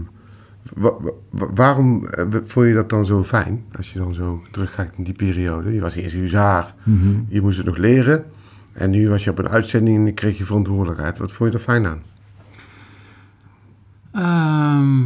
[0.74, 0.94] wa-
[1.30, 3.64] wa- waarom eh, vond je dat dan zo fijn?
[3.76, 5.74] Als je dan zo terugkijkt in die periode.
[5.74, 7.08] Je was eerst huzaar, Mhm.
[7.28, 8.24] je moest het nog leren.
[8.72, 11.18] En nu was je op een uitzending en kreeg je verantwoordelijkheid.
[11.18, 12.02] Wat vond je er fijn aan?
[14.12, 14.98] Ehm,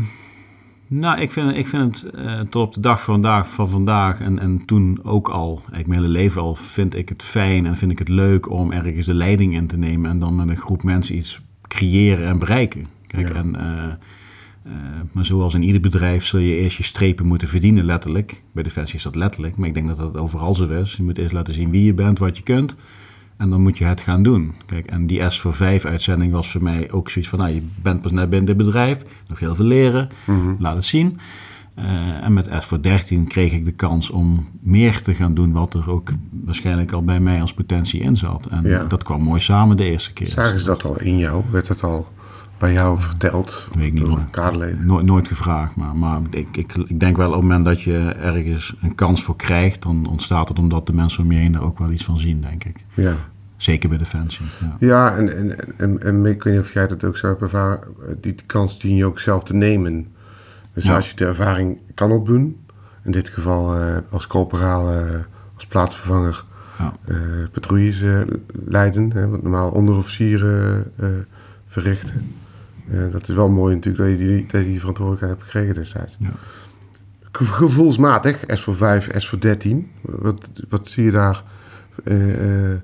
[0.87, 4.21] nou, ik vind, ik vind het eh, tot op de dag van vandaag, van vandaag
[4.21, 7.77] en, en toen ook al, eigenlijk mijn hele leven al, vind ik het fijn en
[7.77, 10.57] vind ik het leuk om ergens de leiding in te nemen en dan met een
[10.57, 12.87] groep mensen iets creëren en bereiken.
[13.07, 13.35] Kijk, Ja.
[13.35, 13.93] en, eh,
[14.65, 14.73] eh,
[15.13, 18.43] maar zoals in ieder bedrijf zul je eerst je strepen moeten verdienen, letterlijk.
[18.53, 20.95] Bij Defensie is dat letterlijk, maar ik denk dat dat overal zo is.
[20.97, 22.77] Je moet eerst laten zien wie je bent, wat je kunt.
[23.37, 24.53] En dan moet je het gaan doen.
[24.67, 27.63] Kijk, en die S voor 5 uitzending was voor mij ook zoiets van, nou, je
[27.83, 28.99] bent pas net binnen dit bedrijf,
[29.29, 30.55] nog heel veel leren, Mhm.
[30.59, 31.19] laat het zien.
[31.75, 35.53] Eh, en met S voor 13 kreeg ik de kans om meer te gaan doen
[35.53, 38.47] wat er ook waarschijnlijk al bij mij als potentie in zat.
[38.51, 38.85] En Ja.
[38.85, 40.29] dat kwam mooi samen de eerste keer.
[40.29, 41.43] Zagen ze dat al in jou?
[41.51, 42.09] Werd dat al
[42.63, 43.69] bij jou verteld?
[43.73, 44.87] Weet ik niet, door kaderleden?
[44.87, 48.15] Nooit, nooit gevraagd, maar, maar ik, ik, ik denk wel op het moment dat je
[48.21, 51.63] ergens een kans voor krijgt, dan ontstaat het omdat de mensen om je heen er
[51.63, 52.77] ook wel iets van zien, denk ik.
[52.95, 53.15] Ja.
[53.57, 54.45] Zeker bij Defensie.
[54.61, 54.77] Ja.
[54.79, 57.81] Ja, en, en, en, en ik weet niet of jij dat ook zo hebt ervaren.
[58.21, 60.07] Die kans dien je ook zelf te nemen.
[60.75, 60.95] Dus Ja.
[60.95, 62.57] als je de ervaring kan opdoen,
[63.05, 65.19] in dit geval eh, als corporaal, eh,
[65.55, 66.45] als plaatsvervanger,
[66.79, 66.93] Ja.
[67.05, 67.17] eh,
[67.53, 68.03] patrouilles
[68.67, 70.93] leiden, hè, wat normaal onderofficieren
[71.67, 72.35] verrichten.
[72.91, 75.75] Eh, dat is wel mooi natuurlijk dat je die, dat je die verantwoordelijkheid hebt gekregen
[75.75, 76.17] destijds.
[76.19, 76.31] Ja.
[77.33, 81.43] Ge- Gevoelsmatig, S voor 5, S voor 13, wat, wat zie je daar
[82.05, 82.79] eh, eh,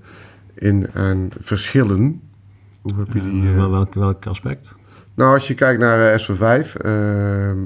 [0.55, 2.21] in aan verschillen?
[2.81, 3.49] Hoe heb je die...
[3.49, 4.75] Wel- welk, welk aspect?
[5.15, 7.57] nou, als je kijkt naar eh, SV5, ehm,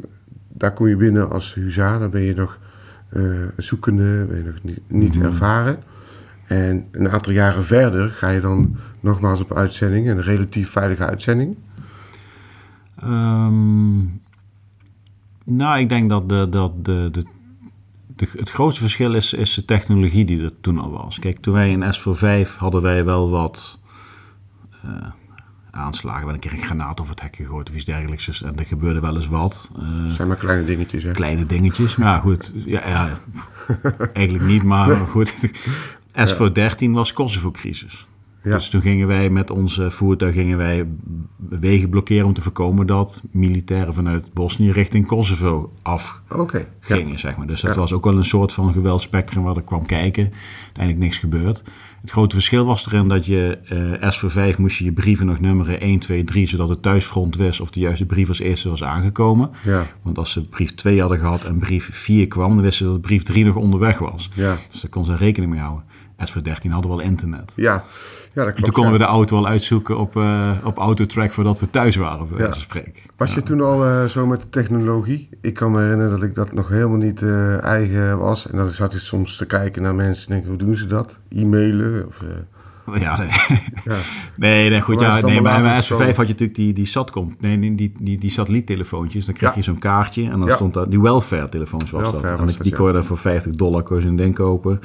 [0.49, 1.99] daar kom je binnen als huzaar.
[1.99, 2.59] Dan ben je nog
[3.57, 5.25] zoekende, ben je nog niet, niet Mhm.
[5.25, 5.79] ervaren.
[6.47, 11.57] En een aantal jaren verder ga je dan nogmaals op uitzending, een relatief veilige uitzending.
[13.03, 14.01] Ehm,
[15.45, 17.25] nou, ik denk dat, de, dat de, de,
[18.17, 21.19] de, het grootste verschil is, is de technologie die er toen al was.
[21.19, 21.95] Kijk, toen wij in
[22.47, 23.79] S4.5 hadden wij wel wat
[24.83, 24.91] eh,
[25.71, 26.27] aanslagen.
[26.27, 28.27] We een keer een granaat over het hek gegooid of iets dergelijks.
[28.27, 29.71] Dus, en er gebeurde wel eens wat.
[30.07, 31.13] Dat zijn maar kleine dingetjes, hè?
[31.13, 31.97] kleine dingetjes.
[31.97, 32.53] Maar goed.
[32.55, 33.19] Ja, ja,
[34.13, 35.35] eigenlijk niet, maar goed.
[36.13, 38.07] S413 was Kosovo-crisis.
[38.45, 38.55] Ja.
[38.55, 40.87] Dus toen gingen wij met onze voertuig gingen wij
[41.49, 45.73] wegen blokkeren om te voorkomen dat militairen vanuit Bosnië richting Kosovo
[46.33, 46.59] Oké.
[46.59, 46.65] Ja.
[46.81, 47.47] afgingen, zeg maar.
[47.47, 47.81] Dus dat Ja.
[47.81, 50.33] was ook wel een soort van geweldspectrum waar er kwam kijken.
[50.65, 51.63] Uiteindelijk niks gebeurd.
[52.01, 53.59] Het grote verschil was erin dat je
[54.01, 56.83] eh S voor 5 moest je je brieven nog nummeren 1, 2, 3, zodat het
[56.83, 59.51] thuisfront wist of de juiste brief als eerste was aangekomen.
[59.65, 59.87] Ja.
[60.03, 63.01] Want als ze brief 2 hadden gehad en brief 4 kwam, dan wisten ze dat
[63.01, 64.31] brief 3 nog onderweg was.
[64.35, 64.57] Ja.
[64.71, 65.85] Dus daar kon ze rekening mee houden.
[66.31, 67.53] Voor 13 hadden we al internet.
[67.55, 67.73] Ja.
[67.73, 67.83] Ja,
[68.35, 68.65] dat En klopt.
[68.65, 68.99] toen konden ja.
[68.99, 72.53] we de auto al uitzoeken op, eh op Autotrack voordat we thuis waren, bij Ja.
[72.53, 73.03] spreken.
[73.17, 75.29] Was je toen al eh, zo met de technologie?
[75.41, 78.49] Ik kan me herinneren dat ik dat nog helemaal niet eh, eigen was.
[78.51, 81.19] En dan zat ik soms te kijken naar mensen en denken, hoe doen ze dat?
[81.29, 82.07] E-mailen?
[82.07, 82.23] Of,
[83.01, 83.29] Ja, nee.
[83.85, 83.99] ja.
[84.37, 85.01] Nee, nee, goed.
[85.01, 87.93] Ja, nee, maar bij later S5 had je natuurlijk die, die satcom, nee, die, die,
[87.99, 89.25] die, die satellietteleefoontjes.
[89.27, 89.57] Dan kreeg Ja.
[89.57, 90.55] je zo'n kaartje en dan Ja.
[90.55, 92.31] stond daar, die welfare telefoons was Welfare dat.
[92.31, 94.81] was En dat, die kon je dan voor 50 dollar kon je zo'n ding kopen.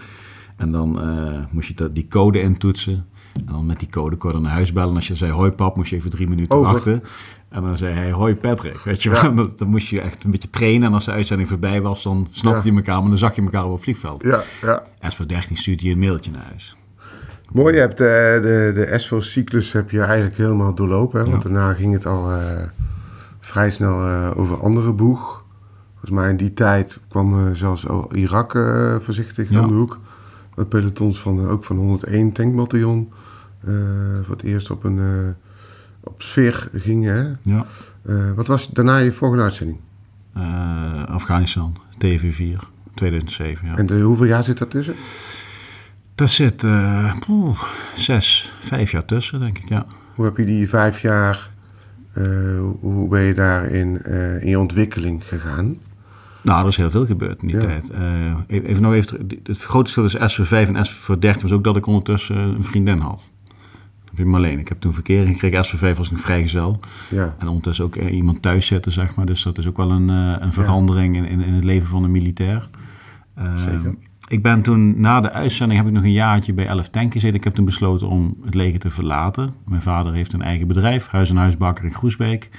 [0.57, 3.05] En dan eh, moest je dat, die code intoetsen.
[3.33, 4.89] En dan met die code kon je naar huis bellen.
[4.89, 6.71] En als je zei hoi pap, moest je even drie minuten Over.
[6.73, 7.03] wachten.
[7.49, 9.21] En dan zei hij hoi Patrick, weet je Ja.
[9.21, 9.35] wel.
[9.35, 10.87] Dan, dan moest je echt een beetje trainen.
[10.87, 12.71] En als de uitzending voorbij was, dan snapte Ja.
[12.73, 12.99] je elkaar.
[13.01, 14.23] Maar dan zag je elkaar op het vliegveld.
[14.23, 14.83] ja, ja.
[15.01, 16.75] S413 stuurde je een mailtje naar huis.
[17.51, 21.19] Mooi, je hebt eh, de, de SVO-cyclus heb je eigenlijk helemaal doorlopen.
[21.23, 21.29] Hè?
[21.29, 21.49] Want Ja.
[21.49, 22.39] daarna ging het al eh,
[23.39, 25.43] vrij snel eh, over andere boeg.
[25.91, 28.51] Volgens mij in die tijd kwam eh, zelfs al Irak
[29.01, 29.99] voorzichtig om de hoek.
[30.65, 33.11] Pelotons van, eh, ook van 101 tankbataljon.
[33.65, 33.73] eh
[34.23, 35.29] voor het eerst op een eh,
[36.03, 37.15] op sfeer gingen.
[37.15, 37.51] Hè?
[37.51, 37.65] Ja.
[38.35, 39.79] Wat was daarna je volgende uitzending?
[41.07, 42.59] Afghanistan, TV4,
[42.93, 43.67] 2007.
[43.67, 43.77] Ja.
[43.77, 44.95] En de, hoeveel jaar zit daartussen?
[46.15, 47.63] Daar zit eh, poeh,
[47.95, 49.85] zes, vijf jaar tussen, denk ik, ja.
[50.15, 51.49] Hoe heb je die vijf jaar,
[52.79, 54.05] hoe ben je daarin
[54.41, 55.77] in je ontwikkeling gegaan?
[56.41, 57.63] Nou, er is heel veel gebeurd in die Ja.
[57.63, 57.89] tijd.
[57.89, 58.01] Eh,
[58.47, 61.51] even nog even, het grote verschil tussen S voor 5 en S voor 13 was
[61.51, 63.29] ook dat ik ondertussen een vriendin had.
[64.25, 64.59] Marleen.
[64.59, 65.57] Ik heb toen verkering gekregen.
[65.57, 66.79] Eerst voor vijf was ik een vrijgezel.
[67.09, 67.35] Ja.
[67.37, 69.25] En ondertussen ook eh, iemand thuis zetten, zeg maar.
[69.25, 72.03] Dus dat is ook wel een, eh, een verandering in, in, in het leven van
[72.03, 72.69] een militair.
[73.33, 73.95] Eh, Zeker.
[74.27, 77.35] Ik ben toen, na de uitzending, heb ik nog een jaartje bij 11 Tank gezeten.
[77.35, 79.53] Ik heb toen besloten om het leger te verlaten.
[79.67, 82.49] Mijn vader heeft een eigen bedrijf, huis- en huisbakker in Groesbeek.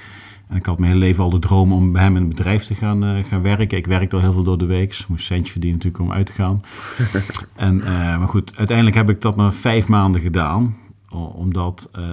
[0.49, 2.63] En ik had mijn hele leven al de droom om bij hem in het bedrijf
[2.63, 3.77] te gaan, eh, gaan werken.
[3.77, 4.87] Ik werkte al heel veel door de week.
[5.07, 6.61] Moest een centje verdienen natuurlijk om uit te gaan.
[7.55, 10.75] en, eh, maar goed, uiteindelijk heb ik dat maar vijf maanden gedaan.
[11.33, 12.03] Omdat eh,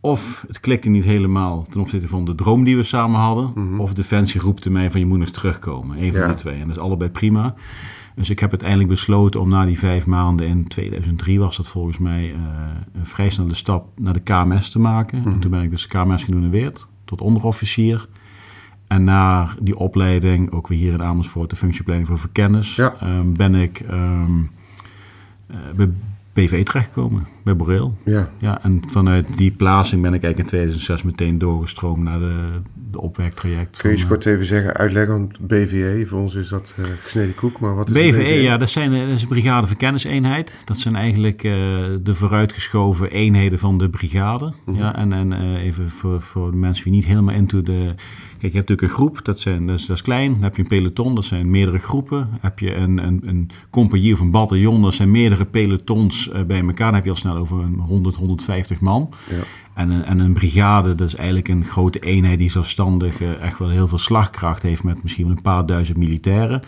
[0.00, 3.78] of het klikte niet helemaal ten opzichte van de droom die we samen hadden.
[3.78, 6.02] Of Defensie roepte mij van je moet nog terugkomen.
[6.02, 6.26] Een van Ja.
[6.26, 6.54] die twee.
[6.60, 7.54] En dat is allebei prima.
[8.14, 11.98] Dus ik heb uiteindelijk besloten om na die vijf maanden in 2003 was dat volgens
[11.98, 12.34] mij
[12.94, 15.24] een vrij snelle stap naar de KMS te maken.
[15.24, 16.50] En toen ben ik dus KMS genoemd
[17.16, 18.08] tot onderofficier.
[18.86, 22.94] En na die opleiding, ook weer hier in Amersfoort, de functieopleiding voor verkennis, Ja.
[23.00, 24.22] ehm, ben ik eh,
[25.74, 25.90] bij
[26.32, 27.96] BV terechtgekomen, bij Boreel.
[28.04, 28.30] Ja.
[28.38, 32.34] Ja, en vanuit die plaatsing ben ik eigenlijk in 2006 meteen doorgestroomd naar de,
[32.90, 33.76] de opwerktraject.
[33.76, 36.84] Kun je eens van, kort even zeggen, uitleggen, want BVE, voor ons is dat eh,
[37.02, 39.66] gesneden koek, maar wat is BVE, een ja, dat, zijn, eh, dat is een brigade
[39.66, 40.52] verkenniseenheid.
[40.64, 41.52] Dat zijn eigenlijk eh,
[42.02, 44.52] de vooruitgeschoven eenheden van de brigade.
[44.64, 44.78] Mhm.
[44.78, 47.94] ja, en en eh, even voor, voor de mensen die niet helemaal into de...
[48.38, 50.32] Kijk, je hebt natuurlijk een groep, dat, zijn, dat, is, dat is klein.
[50.32, 52.28] Dan heb je een peloton, dat zijn meerdere groepen.
[52.40, 56.60] Heb je een, een, een compagnie of een bataljon, dat zijn meerdere pelotons eh, bij
[56.60, 56.86] elkaar.
[56.86, 59.08] Dan heb je al snel over een 100, 150 man.
[59.30, 59.42] Ja.
[59.74, 63.58] En een, en een brigade, dat is eigenlijk een grote eenheid die zelfstandig eh, echt
[63.58, 66.62] wel heel veel slagkracht heeft met misschien wel een paar duizend militairen.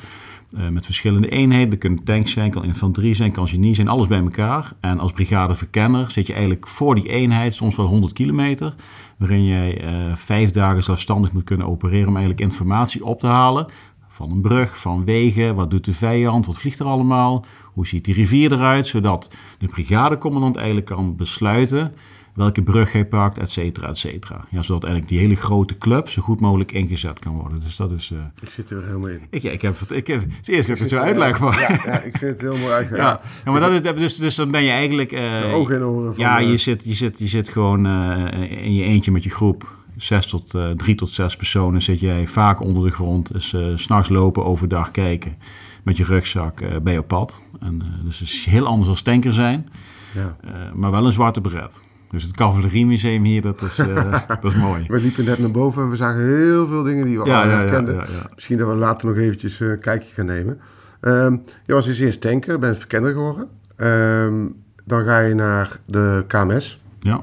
[0.57, 1.71] Eh, met verschillende eenheden.
[1.71, 4.73] Dat kunnen tanks zijn, kan infanterie zijn, kan genie zijn, alles bij elkaar.
[4.81, 8.75] En als brigadeverkenner zit je eigenlijk voor die eenheid, soms wel 100 kilometer,
[9.17, 13.67] waarin jij eh, vijf dagen zelfstandig moet kunnen opereren om eigenlijk informatie op te halen.
[14.09, 18.05] Van een brug, van wegen, wat doet de vijand, wat vliegt er allemaal, hoe ziet
[18.05, 21.93] die rivier eruit, zodat de brigadecommandant eigenlijk kan besluiten
[22.35, 24.45] welke brug hij pakt, et cetera, et cetera.
[24.51, 27.61] Ja, zodat eigenlijk die hele grote club zo goed mogelijk ingezet kan worden.
[27.61, 28.11] Dus dat is...
[28.13, 29.21] eh, Ik zit er helemaal in.
[29.31, 31.61] ik, ja, ik heb het, ik heb, het eerst dat ik het zo uitleg, maar...
[31.61, 33.05] Ja, ja, ik vind het heel mooi uitgelegd.
[33.05, 35.13] Ja, ja, maar dat is, dus, dus dan ben je eigenlijk...
[35.13, 36.25] eh, De ogen oren van...
[36.25, 39.73] ja, je zit, je, zit, je zit gewoon eh, in je eentje met je groep.
[39.97, 43.33] Zes tot, drie tot zes personen zit jij vaak onder de grond.
[43.33, 45.37] Dus s'nachts lopen, overdag kijken.
[45.83, 47.43] Met je rugzak bij je pad.
[47.65, 49.69] En, eh, dus het is heel anders als tanker zijn.
[50.15, 50.37] ja.
[50.41, 51.73] eh, maar wel een zwarte beret.
[52.11, 54.85] Dus het Cavaleriemuseum hier, dat is, eh, dat is mooi.
[54.89, 57.49] We liepen net naar boven en we zagen heel veel dingen die we Ja, al
[57.49, 58.07] ja, ja.
[58.35, 60.61] Misschien dat we later nog eventjes een kijkje gaan nemen.
[61.01, 63.49] Ehm, je was dus eerst tanker, bent verkenner geworden.
[63.77, 64.47] Ehm,
[64.85, 66.81] dan ga je naar de KMS.
[67.01, 67.23] Ja.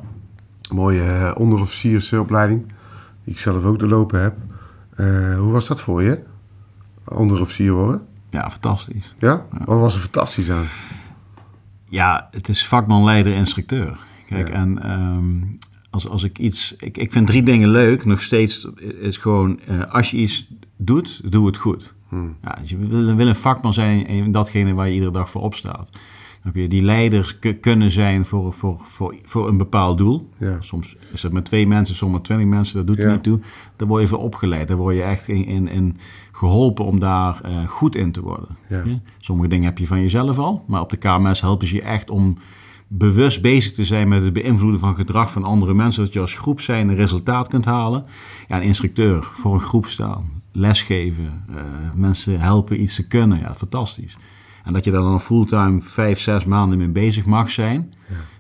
[0.74, 2.66] Mooie eh, onderofficiersopleiding,
[3.24, 4.36] die ik zelf ook doorlopen heb.
[5.38, 6.20] Hoe was dat voor je?
[7.06, 8.02] Onderofficier worden?
[8.32, 9.14] Ja, fantastisch.
[9.20, 9.46] Ja?
[9.66, 10.66] Wat was er fantastisch aan?
[11.90, 13.98] Ja, het is vakman, leider, instructeur.
[14.28, 14.54] Kijk, Ja.
[14.54, 15.40] en ehm,
[15.90, 16.76] als, als ik iets...
[16.78, 18.06] Ik, ik vind drie dingen leuk.
[18.06, 18.68] Nog steeds
[19.02, 19.60] is gewoon...
[19.60, 21.94] eh, als je iets doet, doe het goed.
[22.10, 22.36] Hmm.
[22.44, 25.90] Ja, je wil, wil een vakman zijn in datgene waar je iedere dag voor opstaat.
[25.92, 30.30] Dan heb je die leiders kunnen zijn voor, voor, voor, voor een bepaald doel.
[30.38, 30.58] Ja.
[30.60, 33.12] Soms is het met twee mensen, soms met twintig mensen, dat doet er Ja.
[33.12, 33.40] niet toe.
[33.76, 34.68] Daar word je voor opgeleid.
[34.68, 35.98] Daar word je echt in, in, in
[36.42, 38.58] geholpen om daar eh, goed in te worden.
[38.70, 38.82] Ja.
[38.86, 39.00] Ja?
[39.20, 42.10] Sommige dingen heb je van jezelf al, maar op de KMS helpen ze je echt
[42.10, 42.38] om
[42.88, 46.38] bewust bezig te zijn met het beïnvloeden van gedrag van andere mensen, zodat je als
[46.38, 48.06] groep zijn een resultaat kunt halen.
[48.48, 51.56] Ja, een instructeur voor een groep staan, lesgeven, eh,
[51.94, 54.18] mensen helpen iets te kunnen, ja, fantastisch.
[54.64, 57.94] En dat je daar dan fulltime vijf, zes maanden mee bezig mag zijn.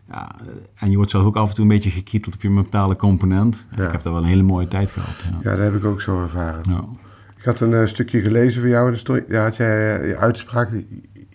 [0.09, 2.49] Ja, eh, en je wordt zelf ook af en toe een beetje gekieteld op je
[2.49, 3.65] mentale component.
[3.75, 3.85] Ja.
[3.85, 5.25] Ik heb daar wel een hele mooie tijd gehad.
[5.31, 5.49] Ja.
[5.49, 6.61] Ja, dat heb ik ook zo ervaren.
[7.41, 10.17] Ik had een eh, stukje gelezen van jou en stond, ja, had jij eh, je
[10.17, 10.69] uitspraak,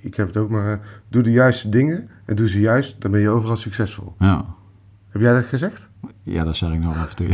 [0.01, 3.11] ik heb het ook maar, eh, doe de juiste dingen en doe ze juist, dan
[3.11, 4.15] ben je overal succesvol.
[4.19, 4.45] Ja.
[5.09, 5.89] Heb jij dat gezegd?
[6.23, 7.29] ja, dat zeg ik nog af en toe.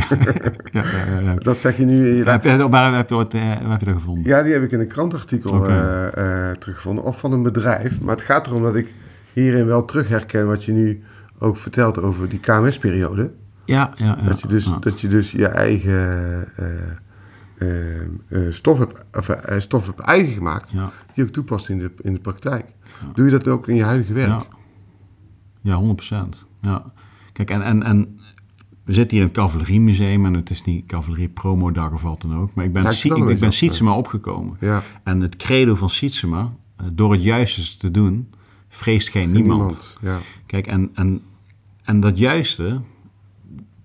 [0.71, 1.35] ja, ja, ja, ja.
[1.49, 2.23] Dat zeg je nu je...
[2.23, 4.23] Heb je, maar heb je, ooit, waar heb je dat gevonden?
[4.23, 8.01] Ja, die heb ik in een krantartikel eh, teruggevonden, of van een bedrijf.
[8.01, 8.93] Maar het gaat erom dat ik
[9.33, 11.03] hierin wel terug herken wat je nu
[11.39, 13.31] ook vertelt over die KMS-periode.
[13.65, 14.27] Ja, ja, ja.
[14.27, 16.47] Dat, je dus, dat je dus je eigen
[18.49, 21.91] stof, hebt, of, eh, stof hebt eigen gemaakt, Ja, die je ook toepast in de,
[22.01, 22.65] in de praktijk.
[23.13, 24.29] Doe je dat ook in je huidige werk?
[24.29, 24.45] ja.
[25.61, 25.95] ja
[26.35, 26.45] 100%.
[26.61, 26.83] Ja.
[27.33, 28.19] Kijk, en, en, en
[28.83, 32.35] we zitten hier in het Cavaleriemuseum en het is niet Cavalerie Promodag of wat dan
[32.37, 32.53] ook.
[32.53, 34.57] Maar ik ben, Lijkt Sie- wel ik, ben Sietsema opgekomen.
[34.59, 38.29] Ja, En het credo van Sietsema, eh, door het juiste te doen,
[38.69, 39.59] vreest geen niemand.
[39.59, 39.97] niemand.
[40.01, 40.19] Ja.
[40.45, 41.21] Kijk, en, en,
[41.83, 42.81] en dat juiste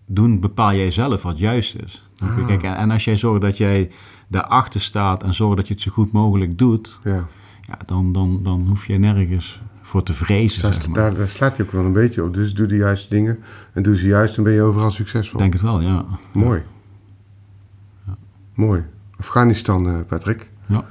[0.06, 2.07] doen bepaal jij zelf wat juist is.
[2.18, 2.24] Je?
[2.24, 2.46] Ah.
[2.46, 3.90] Kijk, en, en als jij zorgt dat jij
[4.28, 7.26] daarachter staat en zorgt dat je het zo goed mogelijk doet, Ja.
[7.62, 10.62] ja, dan, dan, dan hoef je nergens voor te vrezen.
[10.62, 10.96] Daar, zeg maar.
[10.96, 12.34] daar, daar slaat hij ook wel een beetje op.
[12.34, 13.38] Dus doe de juiste dingen
[13.72, 15.32] en doe ze juist en ben je overal succesvol.
[15.32, 16.04] Ik denk het wel, ja.
[16.32, 16.62] Mooi.
[18.54, 18.84] Mooi.
[19.18, 20.50] Afghanistan, eh, Patrick.
[20.66, 20.84] Ja.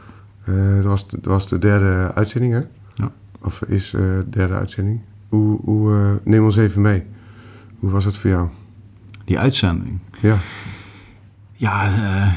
[0.43, 2.61] Eh, dat, was de, dat was de derde uitzending, hè?
[2.93, 3.11] Ja.
[3.41, 5.01] Of is eh, de derde uitzending.
[5.29, 7.03] Hoe, hoe, neem ons even mee.
[7.79, 8.49] Hoe was het voor jou?
[9.25, 9.99] Die uitzending.
[10.21, 10.37] Ja.
[11.57, 12.33] Ja, eh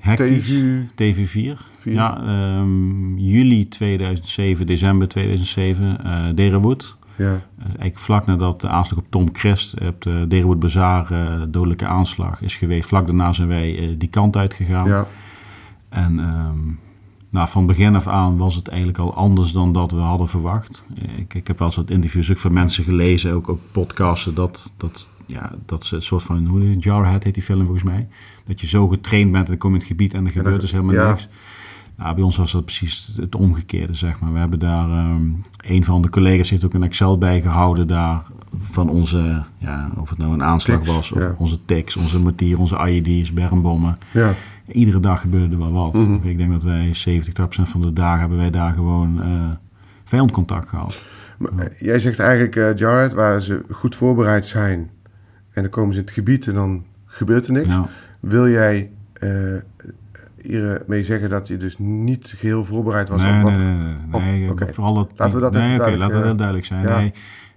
[0.00, 0.46] hectisch.
[0.94, 1.58] TV TV4.
[1.78, 1.92] Vier.
[1.92, 6.96] Ja, ehm, juli 2007, december 2007, eh Derenwood.
[7.16, 7.24] Ja.
[7.58, 11.86] Eh, Eigenlijk vlak nadat de aanslag op Tom Christ op de Derenwood Bazaar, eh, dodelijke
[11.86, 12.88] aanslag is geweest.
[12.88, 14.88] Vlak daarna zijn wij eh, die kant uitgegaan.
[14.88, 15.06] Ja.
[15.88, 16.58] En ehm,
[17.30, 20.82] nou, van begin af aan was het eigenlijk al anders dan dat we hadden verwacht.
[21.02, 24.34] Eh, Ik, ik heb wel eens wat interviews ook van mensen gelezen, ook, ook podcasten,
[24.34, 28.08] dat, dat, ja, dat ze het soort van, hoe Jarhead heet die film volgens mij.
[28.46, 30.60] Dat je zo getraind bent en dan kom je in het gebied en er gebeurt
[30.60, 31.08] dus helemaal ja.
[31.08, 31.28] niks.
[31.96, 34.32] Nou, bij ons was dat precies het omgekeerde, zeg maar.
[34.32, 35.22] We hebben daar, ehm,
[35.56, 38.22] een van de collega's heeft ook een Excel bijgehouden daar
[38.60, 41.34] van onze, ja, of het nou een aanslag Tics, was, of ja.
[41.38, 43.98] onze tics, onze mortier, onze IED's, bermbommen.
[44.10, 44.34] Ja.
[44.66, 45.92] Iedere dag gebeurde er wel wat.
[45.92, 46.28] Mhm.
[46.28, 49.50] Ik denk dat wij 70%, van de dagen hebben wij daar gewoon eh
[50.04, 51.02] vijandcontact gehad.
[51.38, 54.90] Maar, eh, jij zegt eigenlijk, Jared, waar ze goed voorbereid zijn
[55.54, 57.66] en dan komen ze in het gebied en dan gebeurt er niks.
[57.66, 57.88] Ja.
[58.20, 59.30] Wil jij eh
[60.42, 63.56] hiermee zeggen dat je dus niet geheel voorbereid was nee, op wat...
[63.56, 66.14] nee, nee, nee, nee, op- vooral dat, Laten we dat nee, even oké, duidelijk, laten
[66.16, 66.82] we eh, heel duidelijk zijn.
[66.88, 66.98] ja.
[66.98, 67.12] Nee,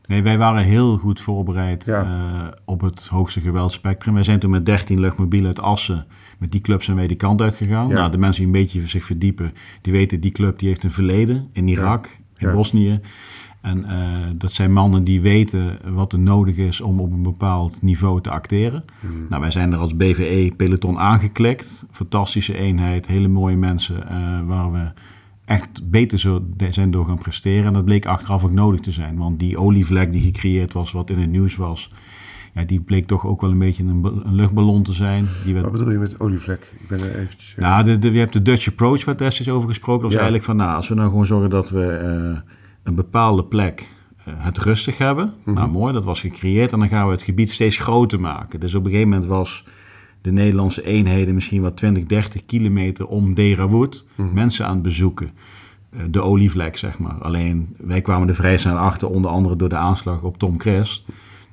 [0.05, 2.03] nee, wij waren heel goed voorbereid Ja.
[2.03, 4.13] eh, op het hoogste geweldspectrum.
[4.13, 6.05] Wij zijn toen met 13 luchtmobielen uit Assen,
[6.37, 7.87] met die club zijn wij die kant uitgegaan.
[7.87, 7.93] Ja.
[7.93, 10.91] Nou, de mensen die een beetje zich verdiepen, die weten die club die heeft een
[10.91, 12.51] verleden in Irak, in.
[12.51, 12.99] Bosnië.
[13.67, 13.97] En eh,
[14.37, 18.29] dat zijn mannen die weten wat er nodig is om op een bepaald niveau te
[18.29, 18.83] acteren.
[18.99, 19.25] Hmm.
[19.29, 21.85] Nou, wij zijn er als BVE peloton aangeklikt.
[21.91, 24.87] Fantastische eenheid, hele mooie mensen eh, waar we
[25.45, 27.65] echt beter zo zijn door gaan presteren.
[27.65, 29.17] En dat bleek achteraf ook nodig te zijn.
[29.17, 31.91] Want die olievlek die gecreëerd was, wat in het nieuws was,
[32.53, 35.25] ja, die bleek toch ook wel een beetje een, een luchtballon te zijn.
[35.43, 36.71] Die werd Wat bedoel je met olievlek?
[36.79, 37.53] Ik ben er eventjes...
[37.55, 40.01] eh, nou, de, de, je hebt de Dutch approach waar destijds over gesproken.
[40.01, 40.27] Dat was Ja.
[40.27, 41.81] eigenlijk van, nou, als we nou gewoon zorgen dat we
[42.87, 43.87] een bepaalde plek
[44.25, 45.33] eh, het rustig hebben.
[45.43, 45.55] Mhm.
[45.55, 46.71] Nou, mooi, dat was gecreëerd.
[46.71, 48.59] En dan gaan we het gebied steeds groter maken.
[48.59, 49.63] Dus op een gegeven moment was
[50.21, 54.33] de Nederlandse eenheden misschien wel 20, 30 kilometer om Derawood Mhm.
[54.33, 55.29] mensen aan het bezoeken.
[55.89, 57.15] Eh, de olievlek, zeg maar.
[57.21, 61.05] Alleen, wij kwamen er vrij snel achter, onder andere door de aanslag op Tom Cres,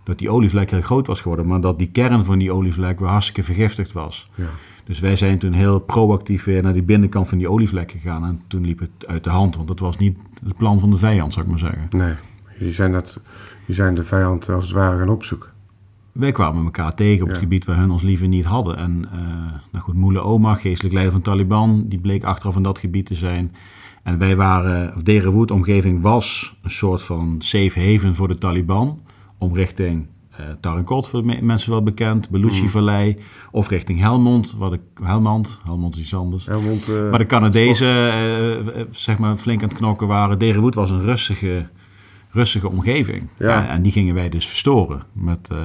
[0.05, 3.09] dat die olievlek heel groot was geworden, maar dat die kern van die olievlek weer
[3.09, 4.29] hartstikke vergiftigd was.
[4.35, 4.47] ja.
[4.87, 8.25] Dus wij zijn toen heel proactief weer naar die binnenkant van die olievlek gegaan.
[8.25, 10.99] En toen liep het uit de hand, want dat was niet het plan van de
[10.99, 11.87] vijand, zou ik maar zeggen.
[11.91, 12.15] Nee,
[12.59, 13.21] jullie zijn, dat,
[13.69, 15.49] zijn de vijand als het ware gaan opzoeken.
[16.13, 17.43] Wij kwamen elkaar tegen op het Ja.
[17.43, 18.77] gebied waar hun ons liever niet hadden.
[18.77, 19.19] En eh
[19.73, 23.15] nou goed, Moele Omar, geestelijk leider van Taliban, die bleek achteraf in dat gebied te
[23.15, 23.55] zijn.
[24.03, 28.99] En wij waren, of Derenwood omgeving was een soort van safe haven voor de Taliban.
[29.45, 33.17] Om richting eh Tarankot, voor mensen wel bekend, Belushi-vallei.
[33.51, 36.47] Of richting Helmond, wat ik, Helmond, Helmond is iets anders.
[36.47, 40.39] Helmond, eh, Maar de Canadezen, eh, eh, zeg maar, flink aan het knokken waren.
[40.39, 41.67] Derenwood was een rustige,
[42.31, 43.29] rustige omgeving.
[43.39, 43.69] Ja.
[43.69, 45.03] En, die gingen wij dus verstoren.
[45.13, 45.59] Met, eh,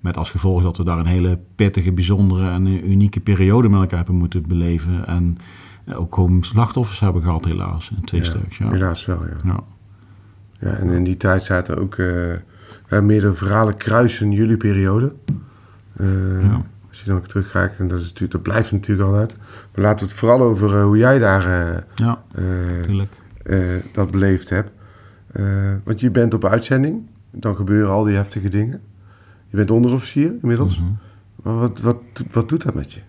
[0.00, 3.98] met als gevolg dat we daar een hele pittige, bijzondere en unieke periode met elkaar
[3.98, 5.06] hebben moeten beleven.
[5.06, 5.38] En
[5.84, 7.90] eh, ook gewoon slachtoffers hebben gehad, helaas.
[8.04, 8.58] Twee ja, stuks.
[8.58, 8.70] Ja.
[8.70, 9.36] Helaas wel, ja.
[9.44, 9.60] Ja.
[10.60, 10.76] ja.
[10.76, 11.96] En in die tijd zaten ook
[12.88, 15.12] eh, meerdere verhalen kruisen jullie periode.
[15.96, 16.62] Eh, Ja.
[16.88, 19.36] Als je dan ook terugkijkt, en dat, is natuurlijk, dat blijft natuurlijk altijd.
[19.74, 22.22] Maar laten we het vooral over eh, hoe jij daar eh, ja,
[23.92, 24.70] dat beleefd hebt.
[25.84, 28.80] Want je bent op uitzending, dan gebeuren al die heftige dingen.
[29.50, 30.78] Je bent onderofficier inmiddels.
[30.78, 30.88] Mhm.
[31.42, 31.96] Maar wat, wat,
[32.32, 33.00] wat doet dat met je?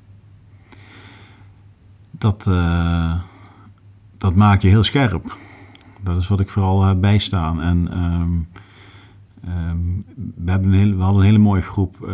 [2.17, 3.13] dat, eh,
[4.17, 5.37] dat maakt je heel scherp.
[6.01, 7.61] Dat is wat ik vooral heb bijstaan.
[7.61, 8.61] En ehm,
[9.45, 9.77] ehm,
[10.45, 12.13] we, hebben een hele, we hadden een hele mooie groep eh,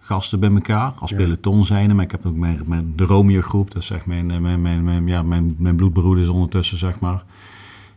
[0.00, 0.92] gasten bij elkaar.
[0.98, 1.16] Als Ja.
[1.16, 1.94] peloton zijn.
[1.96, 3.70] Maar ik heb ook mijn, mijn, de Romeo groep.
[3.70, 7.24] Dat is echt mijn, eh, mijn, mijn, mijn, ja, mijn, mijn bloedbroeders ondertussen, zeg maar.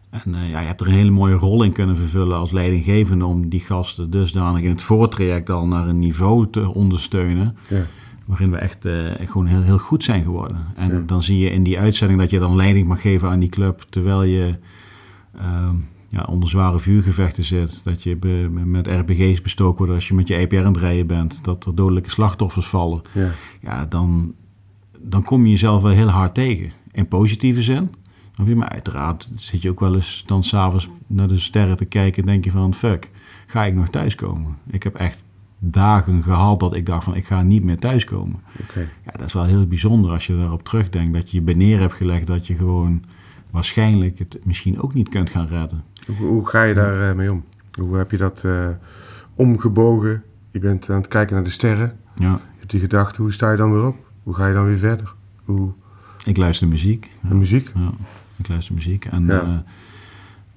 [0.09, 3.25] En eh, ja, je hebt er een hele mooie rol in kunnen vervullen als leidinggevende
[3.25, 7.81] om die gasten dusdanig in het voortraject al naar een niveau te ondersteunen Ja.
[8.25, 8.87] waarin we echt
[9.25, 10.57] gewoon heel, heel goed zijn geworden.
[10.75, 11.03] En Ja.
[11.05, 13.85] dan zie je in die uitzending dat je dan leiding mag geven aan die club,
[13.89, 14.55] terwijl je
[15.37, 15.75] ehm,
[16.09, 17.81] ja, onder zware vuurgevechten zit.
[17.83, 21.07] Dat je be- met RPG's bestoken wordt als je met je EPR aan het rijden
[21.07, 21.39] bent.
[21.43, 23.01] Dat er dodelijke slachtoffers vallen.
[23.13, 23.29] Ja.
[23.61, 24.33] Ja, dan,
[24.99, 26.71] dan kom je jezelf wel heel hard tegen.
[26.91, 27.89] In positieve zin.
[28.55, 32.27] Maar uiteraard zit je ook wel eens dan s'avonds naar de sterren te kijken en
[32.29, 33.09] denk je van fuck,
[33.47, 34.57] ga ik nog thuiskomen?
[34.69, 35.23] Ik heb echt
[35.59, 38.39] dagen gehad dat ik dacht van ik ga niet meer thuiskomen.
[39.05, 41.13] Ja, dat is wel heel bijzonder als je daarop terugdenkt.
[41.13, 43.03] Dat je je bij neer hebt gelegd dat je gewoon
[43.51, 45.83] waarschijnlijk het misschien ook niet kunt gaan redden.
[46.05, 47.43] Hoe, hoe ga je daar eh, mee om?
[47.79, 48.67] Hoe heb je dat eh,
[49.35, 50.23] omgebogen?
[50.51, 51.97] Je bent aan het kijken naar de sterren.
[52.15, 53.95] Ja, Je hebt die gedachte, hoe sta je dan weer op?
[54.23, 55.13] Hoe ga je dan weer verder?
[55.45, 55.71] Hoe,
[56.25, 57.09] ik luister muziek.
[57.21, 57.71] de muziek?
[57.75, 57.91] Ja,
[58.35, 59.05] ik luister muziek.
[59.05, 59.63] En Ja.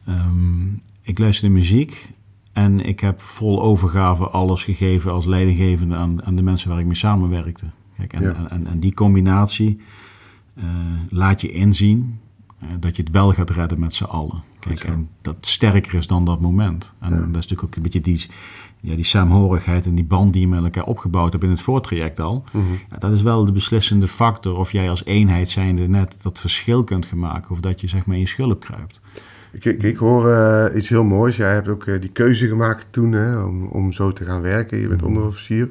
[0.05, 0.67] eh, ehm,
[1.03, 2.09] ik luister de muziek
[2.53, 6.87] en ik heb vol overgave alles gegeven als leidinggevende aan, aan de mensen waar ik
[6.87, 7.65] mee samenwerkte.
[7.97, 8.35] Kijk, en, Ja.
[8.35, 9.81] en, en, en die combinatie
[11.09, 12.19] laat je inzien
[12.81, 14.43] dat je het wel gaat redden met z'n allen.
[14.59, 16.93] Kijk, en dat sterker is dan dat moment.
[17.01, 17.17] En Ja.
[17.17, 18.27] dat is natuurlijk ook een beetje die,
[18.81, 22.21] ja, die saamhorigheid en die band die je met elkaar opgebouwd hebt in het voortraject
[22.21, 22.45] al.
[22.53, 22.65] Mhm.
[22.91, 26.85] Ja, dat is wel de beslissende factor of jij als eenheid zijnde net dat verschil
[26.85, 29.01] kunt gaan maken of dat je zeg maar in je schulp kruipt.
[29.53, 31.37] Ik, ik, ik hoor eh, iets heel moois.
[31.37, 34.79] Jij hebt ook eh, die keuze gemaakt toen hè, om, om zo te gaan werken.
[34.79, 35.63] Je bent onderofficier.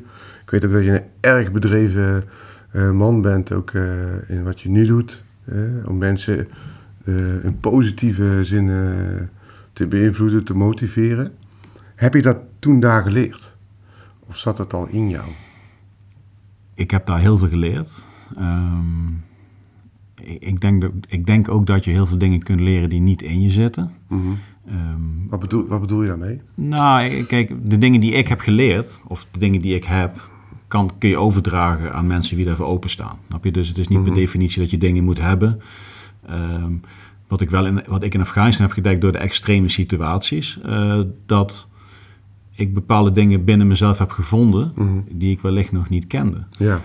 [0.44, 2.24] Ik weet ook dat je een erg bedreven
[2.72, 3.84] eh, man bent, ook eh,
[4.30, 5.24] in wat je nu doet.
[5.46, 6.48] hè, om mensen
[7.06, 9.28] eh, in positieve zin eh,
[9.74, 11.32] te beïnvloeden, te motiveren.
[11.96, 13.56] Heb je dat toen daar geleerd?
[14.28, 15.26] Of zat dat al in jou?
[16.74, 17.90] Ik heb daar heel veel geleerd.
[18.38, 19.08] Ehm,
[20.40, 23.22] ik, denk dat, ik denk ook dat je heel veel dingen kunt leren die niet
[23.22, 23.92] in je zitten.
[24.08, 24.22] Mhm.
[24.68, 26.42] Ehm, Wat, bedoel, wat bedoel je daarmee?
[26.56, 30.30] nou, kijk, de dingen die ik heb geleerd, of de dingen die ik heb,
[30.68, 33.18] kan, kun je overdragen aan mensen die daarvoor openstaan.
[33.28, 33.52] Snap je?
[33.52, 35.62] Dus het is niet per definitie dat je dingen moet hebben.
[36.28, 36.74] Ehm,
[37.28, 41.00] wat, ik wel in, wat ik in Afghanistan heb gedekt door de extreme situaties, eh,
[41.26, 41.68] dat
[42.52, 44.90] ik bepaalde dingen binnen mezelf heb gevonden Mhm.
[45.10, 46.38] die ik wellicht nog niet kende.
[46.58, 46.82] Ja.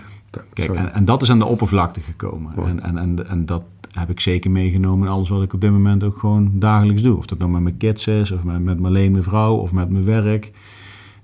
[0.53, 2.55] Kijk, en, en dat is aan de oppervlakte gekomen.
[2.67, 5.71] En, en, en, en dat heb ik zeker meegenomen in alles wat ik op dit
[5.71, 7.17] moment ook gewoon dagelijks doe.
[7.17, 9.89] Of dat nou met mijn kids is, of met, met alleen mijn vrouw, of met
[9.89, 10.51] mijn werk.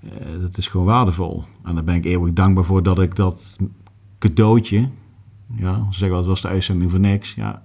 [0.02, 0.10] Eh,
[0.40, 1.44] dat is gewoon waardevol.
[1.64, 3.58] En daar ben ik eeuwig dankbaar voor dat ik dat
[4.18, 4.88] cadeautje,
[5.56, 7.34] ja, ze zeggen wel, het was de uitzending voor niks.
[7.34, 7.62] Ja,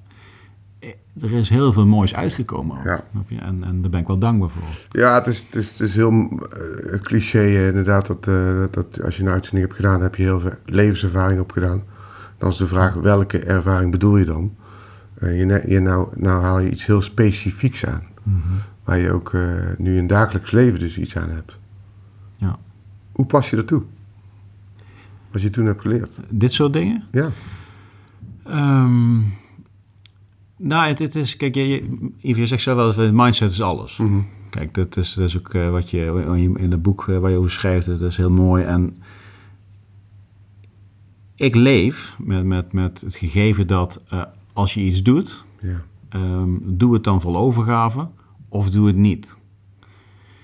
[1.22, 2.78] er is heel veel moois uitgekomen.
[2.78, 3.04] ook, Ja.
[3.40, 4.64] En, en daar ben ik wel dankbaar voor.
[4.92, 9.02] Ja, het is, het is, het is heel eh, cliché eh, inderdaad dat, eh, dat
[9.04, 11.84] als je een uitzending hebt gedaan, heb je heel veel levenservaring opgedaan.
[12.38, 14.56] Dan is de vraag, welke ervaring bedoel je dan?
[15.20, 18.04] Eh, je, je nou, nou haal je iets heel specifieks aan,
[18.84, 19.42] waar je ook eh,
[19.78, 21.58] nu in dagelijks leven dus iets aan hebt.
[22.36, 22.58] Ja.
[23.12, 23.84] Hoe pas je dat toe?
[25.32, 26.10] Wat je toen hebt geleerd.
[26.30, 27.04] Dit soort dingen?
[27.12, 27.30] Ja,
[28.44, 29.20] Ehm,
[30.62, 31.68] nou, het, het is, kijk, je,
[32.18, 33.98] je, je zegt zelf wel eens, mindset is alles.
[33.98, 34.20] Mhm.
[34.50, 36.24] Kijk, dat is, dat is ook eh, wat je
[36.58, 38.64] in het boek eh, waar je over schrijft, dat is heel mooi.
[38.64, 38.98] En
[41.36, 44.22] ik leef met, met, met het gegeven dat eh,
[44.54, 48.08] als je iets doet, ja, ehm, doe het dan vol overgave
[48.50, 49.38] of doe het niet.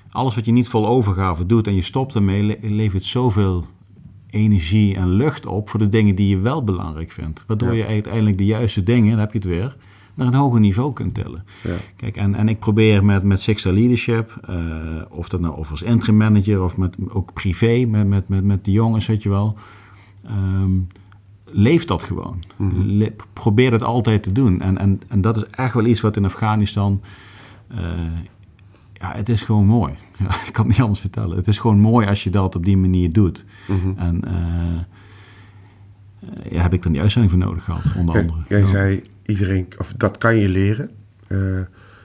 [0.09, 3.65] Alles wat je niet vol overgave doet en je stopt ermee, le- levert zoveel
[4.29, 7.43] energie en lucht op voor de dingen die je wel belangrijk vindt.
[7.47, 7.75] Waardoor Ja.
[7.75, 9.75] je uiteindelijk de juiste dingen, dan heb je het weer,
[10.15, 11.43] naar een hoger niveau kunt tillen.
[11.63, 11.75] ja.
[11.95, 14.55] Kijk, en, en ik probeer met, met Sixta Leadership, eh,
[15.09, 18.65] of dat nou of als interim manager of met, ook privé, met, met, met, met
[18.65, 19.57] de jongens, weet je wel.
[20.25, 20.71] ehm,
[21.45, 22.43] leef dat gewoon.
[22.85, 24.61] Le- probeer het altijd te doen.
[24.61, 27.01] En, en, en dat is echt wel iets wat in Afghanistan.
[27.67, 27.79] eh,
[28.93, 29.93] ja, het is gewoon mooi.
[30.19, 31.37] Ja, ik kan het niet anders vertellen.
[31.37, 33.45] Het is gewoon mooi als je dat op die manier doet.
[33.67, 33.97] Mhm.
[33.99, 34.81] En eh,
[36.51, 38.39] ja, heb ik dan die uitzending voor nodig gehad, onder andere.
[38.49, 40.89] jij zei, iedereen, of dat kan je leren.
[41.27, 41.37] Eh,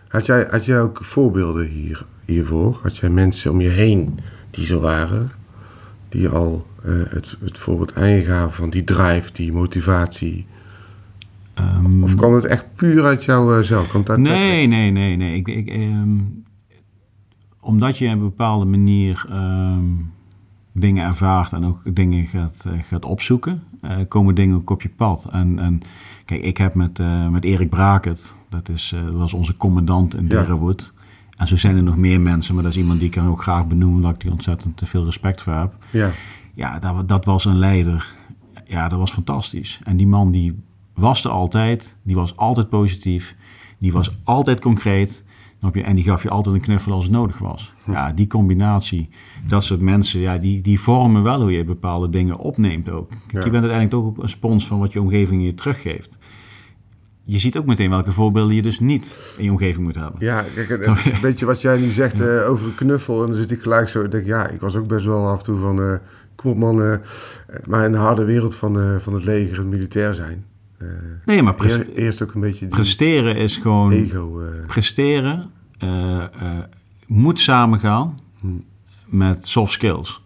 [0.09, 2.79] had, jij, had jij ook voorbeelden hier, hiervoor?
[2.83, 4.18] Had jij mensen om je heen
[4.51, 5.31] die zo waren?
[6.09, 10.47] Die al eh, het, het voorbeeld aangaven van die drive, die motivatie?
[11.55, 13.89] Ehm, Of kwam het echt puur uit jouzelf?
[13.89, 15.37] Kwam het uit Nee, nee, nee, nee.
[15.37, 16.18] Ik, ik, ehm,
[17.61, 19.85] omdat je op een bepaalde manier ehm,
[20.73, 24.89] dingen ervaart en ook dingen gaat, eh, gaat opzoeken, eh, komen dingen ook op je
[24.89, 25.29] pad.
[25.33, 25.81] En, en
[26.25, 30.47] kijk, ik heb met, eh, met Erik Brakert, dat, is, was onze commandant in Ja.
[31.37, 33.66] En zo zijn er nog meer mensen, maar dat is iemand die ik ook graag
[33.66, 35.73] benoem, omdat ik die ontzettend te veel respect voor heb.
[35.91, 36.11] Ja,
[36.55, 38.14] Ja, dat, dat was een leider.
[38.66, 39.81] Ja, dat was fantastisch.
[39.85, 40.62] En die man die
[40.95, 41.97] was er altijd.
[42.03, 43.35] Die was altijd positief.
[43.79, 45.25] Die was altijd concreet.
[45.73, 45.83] Je?
[45.83, 47.73] En die gaf je altijd een knuffel als het nodig was.
[47.87, 49.09] Ja, die combinatie,
[49.49, 53.11] dat soort mensen, ja, die, die vormen wel hoe je bepaalde dingen opneemt ook.
[53.29, 56.19] Je bent uiteindelijk ook een spons van wat je omgeving je teruggeeft.
[57.25, 60.17] Je ziet ook meteen welke voorbeelden je dus niet in je omgeving moet hebben.
[60.19, 63.21] ja kijk, een beetje wat jij nu zegt eh, over een knuffel.
[63.21, 65.39] En dan zit ik gelijk zo en denk ja, ik was ook best wel af
[65.39, 65.83] en toe van...
[65.83, 65.95] eh,
[66.35, 66.97] kom op man, eh,
[67.67, 70.45] maar in de harde wereld van, van het leger, het militair zijn...
[71.24, 71.55] Nee, maar
[71.95, 73.93] eerst ook een beetje presteren is gewoon...
[73.93, 74.41] ego...
[74.41, 76.28] eh, presteren eh, eh,
[77.07, 78.64] moet samengaan Hmm.
[79.07, 80.22] met soft skills.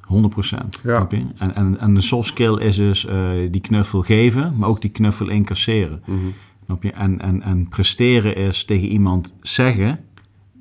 [0.00, 0.68] 100%.
[0.82, 1.08] Ja.
[1.38, 3.06] En, en, en de soft skill is dus
[3.50, 6.02] die knuffel geven, maar ook die knuffel incasseren.
[6.06, 6.18] mhm.
[6.64, 6.92] Snap je?
[6.92, 9.98] En, en, en presteren is tegen iemand zeggen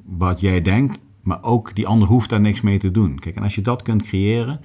[0.05, 3.19] wat jij denkt, maar ook die ander hoeft daar niks mee te doen.
[3.19, 4.59] Kijk, en als je dat kunt creëren,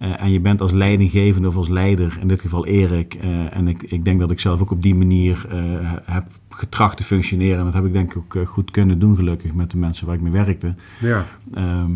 [0.00, 3.68] eh, en je bent als leidinggevende of als leider, in dit geval Erik, eh, en
[3.68, 5.56] ik, ik denk dat ik zelf ook op die manier eh,
[6.04, 7.58] heb getracht te functioneren.
[7.58, 10.14] En dat heb ik denk ik ook goed kunnen doen, gelukkig, met de mensen waar
[10.14, 10.74] ik mee werkte.
[11.00, 11.26] Ja.
[11.54, 11.90] Ehm,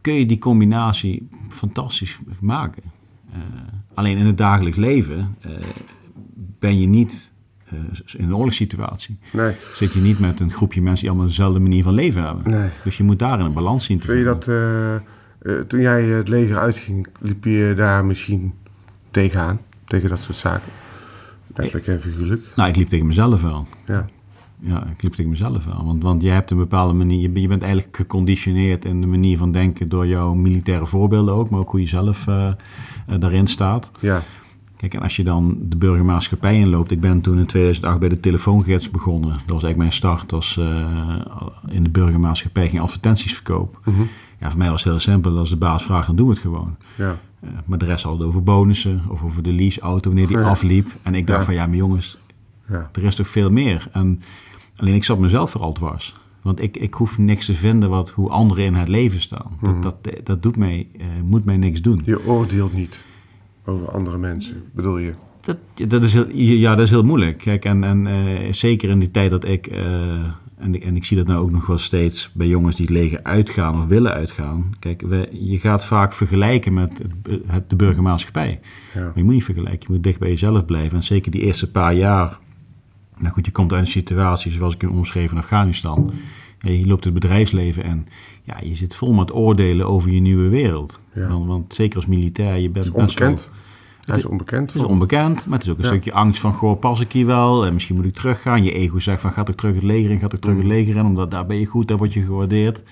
[0.00, 2.82] kun je die combinatie fantastisch maken.
[3.94, 5.36] alleen in het dagelijks leven
[6.58, 7.30] ben je niet
[8.16, 9.18] in een oorlogssituatie.
[9.32, 9.54] Nee.
[9.74, 12.50] Zit je niet met een groepje mensen die allemaal dezelfde manier van leven hebben.
[12.50, 12.68] Nee.
[12.84, 14.46] Dus je moet daar een balans zien te Vind je dat
[15.42, 18.52] uh, toen jij het leger uitging, liep je daar misschien
[19.10, 19.60] tegenaan?
[19.84, 20.72] Tegen dat soort zaken?
[21.54, 22.42] Letterlijk en figuurlijk.
[22.56, 23.66] Nou, ik liep tegen mezelf wel.
[23.86, 24.06] Ja.
[24.58, 25.84] Ja, ik liep tegen mezelf wel.
[25.84, 29.52] Want, want jij hebt een bepaalde manier, je, bent eigenlijk geconditioneerd in de manier van
[29.52, 32.52] denken door jouw militaire voorbeelden ook, maar ook hoe je zelf uh,
[33.10, 33.90] uh, daarin staat.
[34.00, 34.22] Ja.
[34.76, 36.90] Kijk, en als je dan de burgermaatschappij inloopt.
[36.90, 39.30] Ik ben toen in 2008 bij de telefoongids begonnen.
[39.30, 40.56] Dat was eigenlijk mijn start als
[41.68, 43.92] in de burgermaatschappij ging advertenties verkopen.
[43.92, 44.08] Mm
[44.42, 45.38] ja, voor mij was het heel simpel.
[45.38, 46.76] Als de baas vraagt, dan doen we het gewoon.
[46.96, 47.18] Ja.
[47.44, 50.86] Uh, maar de rest had het over bonussen of over de leaseauto wanneer die afliep.
[51.02, 51.44] En ik dacht Ja.
[51.44, 52.18] van ja, maar jongens,
[52.68, 52.90] Ja.
[52.92, 53.88] er is toch veel meer.
[53.92, 54.22] En
[54.76, 56.14] alleen ik zat mezelf vooral dwars.
[56.42, 59.58] Want ik, ik hoef niks te vinden wat, hoe anderen in het leven staan.
[59.60, 62.02] Dat, dat, dat doet mij, eh, moet mij niks doen.
[62.04, 63.02] Je oordeelt niet
[63.64, 65.12] over andere mensen, bedoel je?
[65.40, 65.56] Dat,
[65.88, 67.38] dat, is heel, ja, dat is heel moeilijk.
[67.38, 69.84] Kijk, en, en eh, zeker in die tijd dat ik, eh,
[70.62, 72.94] en, ik- en ik zie dat nou ook nog wel steeds bij jongens die het
[72.94, 74.74] leger uitgaan of willen uitgaan.
[74.78, 78.60] Kijk, we, je gaat vaak vergelijken met het, het, de burgermaatschappij.
[78.94, 79.00] Ja.
[79.00, 80.96] Maar je moet niet vergelijken, je moet dicht bij jezelf blijven.
[80.96, 82.38] En zeker die eerste paar jaar.
[83.18, 86.12] Nou goed, je komt uit een situatie zoals ik hem omschreef in Afghanistan.
[86.60, 88.06] Ja, je loopt het bedrijfsleven en
[88.42, 91.00] ja, je zit vol met oordelen over je nieuwe wereld.
[91.14, 91.28] Ja.
[91.28, 93.28] Want, want zeker als militair, je bent best wel-.
[94.04, 94.72] Hij is onbekend.
[94.72, 95.88] het is onbekend, maar het is ook een Ja.
[95.90, 97.66] stukje angst van, goh, pas ik hier wel?
[97.66, 98.64] En misschien moet ik teruggaan.
[98.64, 100.70] Je ego zegt van, gaat ik terug het leger in, gaat ik terug het Mm.
[100.70, 102.82] leger in, omdat daar ben je goed, daar word je gewaardeerd.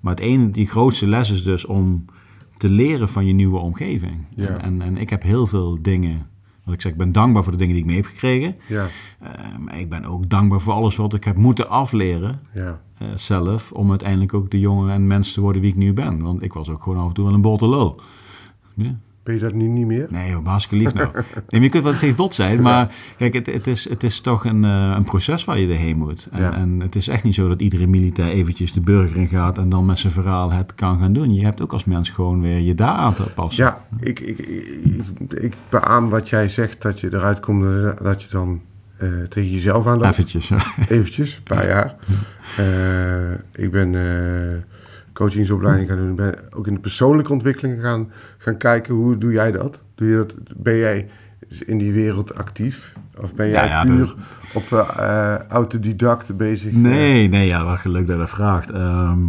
[0.00, 2.04] Maar het ene, die grootste les is dus om
[2.58, 4.16] te leren van je nieuwe omgeving.
[4.34, 4.46] Ja.
[4.46, 6.26] En, en, en ik heb heel veel dingen,
[6.64, 8.56] wat ik zeg, ik ben dankbaar voor de dingen die ik mee heb gekregen.
[8.68, 8.86] Ja,
[9.18, 9.28] Eh,
[9.58, 12.80] maar ik ben ook dankbaar voor alles wat ik heb moeten afleren ja.
[12.98, 16.22] eh, zelf, om uiteindelijk ook de jongen en mens te worden wie ik nu ben.
[16.22, 18.00] Want ik was ook gewoon af en toe wel een botte lul.
[18.74, 18.96] Ja.
[19.22, 20.06] Ben je dat nu niet meer?
[20.10, 21.08] Nee, joh, hartstikke lief nou.
[21.48, 24.44] Nee, je kunt wel steeds bot zijn, maar kijk, het, het, is, het is toch
[24.44, 26.28] een, eh, een proces waar je erheen moet.
[26.32, 26.52] En, Ja.
[26.54, 29.68] en het is echt niet zo dat iedere militair eventjes de burger in gaat en
[29.68, 31.34] dan met zijn verhaal het kan gaan doen.
[31.34, 33.64] Je hebt ook als mens gewoon weer je daar aan te passen.
[33.64, 37.64] Ja, ik, ik, ik, ik beaam wat jij zegt, dat je eruit komt
[38.02, 38.60] dat je dan
[38.96, 40.10] eh, tegen jezelf aanloopt.
[40.10, 40.48] Eventjes.
[40.48, 40.58] ja.
[40.88, 41.94] Eventjes, een paar jaar.
[42.56, 43.94] Eh, ik ben
[45.12, 46.10] coachingsopleiding gaan doen.
[46.10, 48.10] Ik ben ook in de persoonlijke ontwikkeling gaan,
[48.42, 48.94] gaan kijken.
[48.94, 49.80] Hoe doe jij dat?
[49.94, 50.34] Doe je dat?
[50.56, 51.08] Ben jij
[51.66, 52.94] in die wereld actief?
[53.20, 54.14] Of ben jij Ja, ja, puur
[54.54, 56.72] op eh, eh, autodidact bezig?
[56.72, 58.70] Nee, nee, ja, wat leuk dat je dat vraagt.
[58.70, 59.28] Ehm,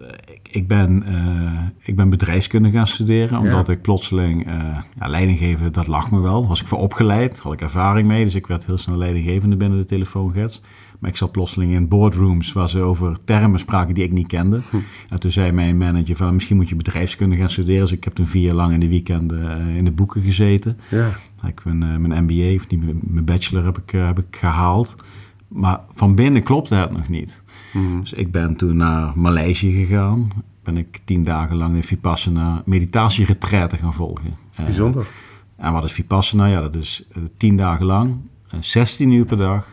[0.00, 5.08] eh, ik, ik, ben, eh, ik ben bedrijfskunde gaan studeren, omdat ik plotseling eh, ja,
[5.08, 6.46] leidinggeven, dat lag me wel.
[6.46, 9.78] Was ik voor opgeleid, had ik ervaring mee, dus ik werd heel snel leidinggevende binnen
[9.78, 10.62] de telefoongids.
[10.98, 14.60] Maar ik zat plotseling in boardrooms waar ze over termen spraken die ik niet kende.
[15.08, 17.80] En toen zei mijn manager van misschien moet je bedrijfskunde gaan studeren.
[17.80, 20.78] Dus ik heb toen vier jaar lang in de weekenden eh, in de boeken gezeten.
[20.90, 21.10] Ja,
[21.46, 22.80] Ik ben, eh, mijn MBA, of niet,
[23.12, 24.96] mijn- bachelor heb ik, eh, heb ik gehaald.
[25.48, 27.40] Maar van binnen klopte het nog niet.
[27.72, 28.00] Mhm.
[28.00, 30.28] Dus ik ben toen naar Maleisië gegaan.
[30.62, 34.30] Ben ik tien dagen lang de Vipassana meditatieretraite gaan volgen.
[34.54, 35.06] Eh, bijzonder.
[35.56, 36.46] en wat is Vipassana?
[36.46, 38.14] Ja, dat is eh, tien dagen lang,
[38.50, 39.68] eh, 16 uur per dag,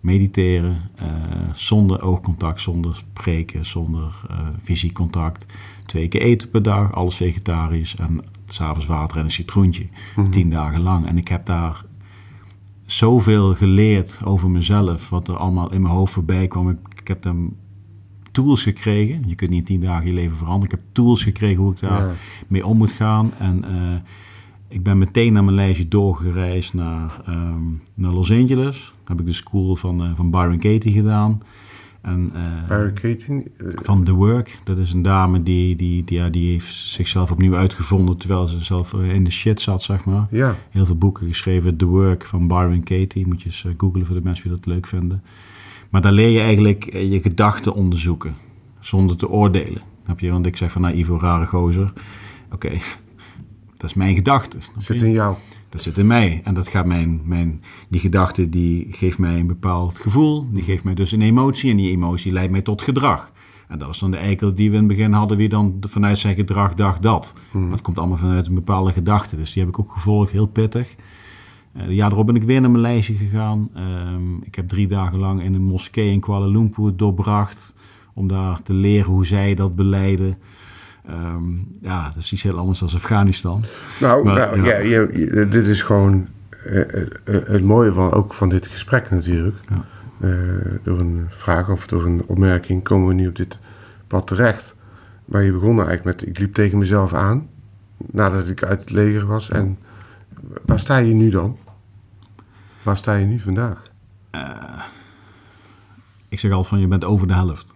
[0.00, 1.06] mediteren, eh,
[1.54, 5.46] zonder oogcontact, zonder spreken, zonder eh fysiek contact.
[5.86, 9.86] Twee keer eten per dag, alles vegetarisch en s'avonds water en een citroentje.
[10.30, 11.06] Tien dagen lang.
[11.06, 11.84] En ik heb daar
[12.86, 16.68] zoveel geleerd over mezelf, wat er allemaal in mijn hoofd voorbij kwam.
[16.70, 17.54] Ik, ik heb dan
[18.32, 19.22] tools gekregen.
[19.26, 20.74] Je kunt niet in tien dagen je leven veranderen.
[20.74, 22.14] Ik heb tools gekregen hoe ik daar Ja.
[22.48, 23.32] mee om moet gaan.
[23.38, 24.00] En eh,
[24.70, 27.62] ik ben meteen naar mijn lijstje doorgereisd naar, ehm,
[27.94, 28.92] naar Los Angeles.
[29.04, 31.42] heb ik de school van, eh, van Byron Katie gedaan.
[32.00, 33.50] En, eh, Barricading.
[33.58, 34.58] eh, van The Work.
[34.64, 38.64] Dat is een dame die, die, die, ja, die heeft zichzelf opnieuw uitgevonden terwijl ze
[38.64, 40.26] zelf in de shit zat, zeg maar.
[40.30, 41.76] ja, Heel veel boeken geschreven.
[41.76, 43.26] The Work van Byron Katie.
[43.26, 45.22] Moet je eens googlen voor de mensen die dat leuk vinden.
[45.90, 48.34] Maar daar leer je eigenlijk je gedachten onderzoeken.
[48.80, 49.82] Zonder te oordelen.
[50.04, 50.30] Snap je?
[50.30, 51.92] Want ik zeg van, nou Ivo, rare gozer.
[52.52, 52.70] Oké,
[53.80, 54.56] dat is mijn gedachte.
[54.60, 55.36] snap zit in jou.
[55.68, 56.40] Dat zit in mij.
[56.44, 60.46] En dat gaat mijn, mijn, die gedachte die geeft mij een bepaald gevoel.
[60.50, 61.70] Die geeft mij dus een emotie.
[61.70, 63.32] En die emotie leidt mij tot gedrag.
[63.68, 65.36] En dat is dan de eikel die we in het begin hadden.
[65.36, 67.34] Wie dan vanuit zijn gedrag dacht dat.
[67.52, 69.36] Maar het komt allemaal vanuit een bepaalde gedachte.
[69.36, 70.32] Dus die heb ik ook gevolgd.
[70.32, 70.94] Heel pittig.
[71.76, 73.68] Uh, de jaar erop ben ik weer naar Maleisië gegaan.
[73.74, 77.74] Ehm, ik heb drie dagen lang in een moskee in Kuala Lumpur doorbracht.
[78.14, 80.38] Om daar te leren hoe zij dat beleiden.
[81.10, 81.42] Ehm,
[81.80, 83.64] ja, dat is iets heel anders dan Afghanistan.
[84.00, 84.76] Nou, nou ja.
[84.76, 86.28] je, dit is gewoon
[86.66, 86.84] uh,
[87.24, 89.56] het mooie van, ook van dit gesprek natuurlijk.
[89.68, 89.84] Ja.
[90.82, 93.58] door een vraag of door een opmerking komen we nu op dit
[94.06, 94.74] pad terecht.
[95.24, 97.48] Maar je begon eigenlijk met, ik liep tegen mezelf aan.
[97.96, 99.50] Nadat ik uit het leger was.
[99.50, 99.78] En
[100.66, 101.58] waar sta je nu dan?
[102.82, 103.88] Waar sta je nu vandaag?
[106.28, 107.74] ik zeg altijd van, je bent over de helft.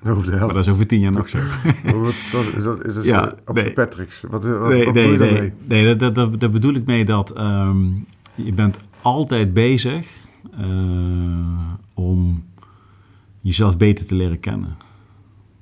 [0.06, 0.46] Over de helft.
[0.46, 1.38] Maar dat is over tien jaar nog zo.
[1.84, 2.14] wat,
[2.56, 3.72] is dat, is dat ja, op nee.
[3.72, 4.20] Patrick's?
[4.20, 7.38] Wat, wat, nee, wat nee, je nee, nee, dat, dat, dat, bedoel ik mee dat
[7.38, 10.08] um, je bent altijd bezig
[10.60, 10.66] uh,
[11.94, 12.44] om
[13.40, 14.76] jezelf beter te leren kennen.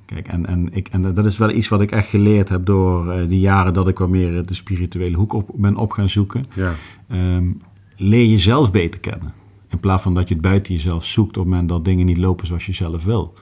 [0.07, 3.15] Kijk, en, en, ik, en dat is wel iets wat ik echt geleerd heb door
[3.15, 6.47] uh, die jaren dat ik wat meer de spirituele hoek op ben op gaan zoeken.
[6.55, 6.75] Ja.
[7.13, 7.61] Um,
[7.97, 9.33] leer jezelf beter kennen.
[9.69, 12.19] In plaats van dat je het buiten jezelf zoekt op het moment dat dingen niet
[12.19, 13.35] lopen zoals je zelf wil.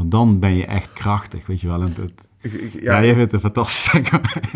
[0.00, 1.82] Want dan ben je echt krachtig, weet je wel.
[1.82, 2.12] En het,
[2.72, 3.92] ja, ja, je vindt het fantastisch.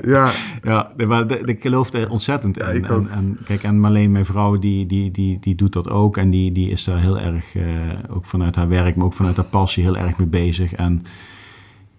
[0.05, 0.31] ja.
[0.63, 2.65] ja, maar ik geloof er ontzettend in.
[2.65, 6.17] Ja, en, en, kijk, en Marleen, mijn vrouw, die, die, die, die doet dat ook.
[6.17, 7.65] En die, die is daar heel erg, uh,
[8.11, 10.73] ook vanuit haar werk, maar ook vanuit haar passie, heel erg mee bezig.
[10.73, 11.07] En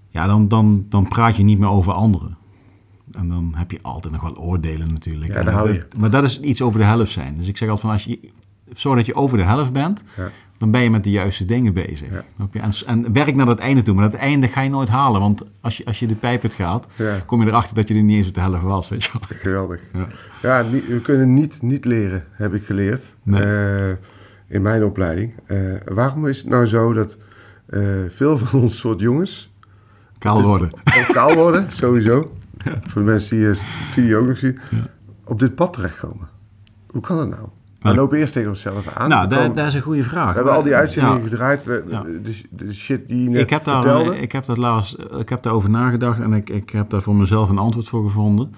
[0.10, 2.38] ja, dan, dan, dan praat je niet meer over anderen.
[3.12, 5.34] En dan heb je altijd nog wel oordelen natuurlijk.
[5.34, 5.86] Ja, daar hou je.
[5.98, 7.36] Maar dat is iets over de helft zijn.
[7.38, 8.30] Dus ik zeg altijd van, als je,
[8.74, 10.04] zorg dat je over de helft bent...
[10.18, 12.10] Ja dan ben je met de juiste dingen bezig.
[12.12, 12.24] Ja.
[12.52, 13.96] En, en, werk naar dat einde toe.
[13.96, 15.22] Maar dat einde ga je nooit halen.
[15.22, 17.20] Want als je, als je de pijp het gaat, ja.
[17.26, 18.90] kom je erachter dat je er niet eens op de helft was.
[18.90, 19.38] Weet je wel.
[19.38, 19.82] Geweldig.
[19.94, 20.08] Ja,
[20.42, 23.04] ja we kunnen niet, niet leren, heb ik geleerd.
[23.26, 23.90] Uh,
[24.48, 25.34] in mijn opleiding.
[25.48, 27.18] Uh, waarom is het nou zo dat
[27.70, 29.54] uh, veel van ons soort jongens...
[30.18, 30.72] Kaal worden.
[31.00, 32.36] Ook kaal worden, sowieso.
[32.64, 33.56] Voor de mensen die de
[33.92, 34.60] video ook nog zien.
[35.24, 36.28] Op dit pad terechtkomen.
[36.88, 37.48] Hoe kan dat nou?
[37.90, 39.10] We lopen eerst tegen onszelf aan.
[39.10, 40.30] Nou, dat, dat is een goede vraag.
[40.30, 41.64] We hebben al die uitzendingen gedraaid.
[41.64, 42.02] We, ja.
[42.02, 44.10] de, de, shit die je net ik heb vertelde.
[44.10, 47.16] Daar, ik heb, dat laatst, ik heb daarover nagedacht en ik, ik heb daar voor
[47.16, 48.56] mezelf een antwoord voor gevonden.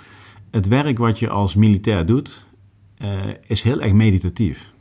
[0.51, 2.45] Het werk wat je als militair doet,
[3.01, 3.09] uh,
[3.47, 4.71] is heel erg meditatief.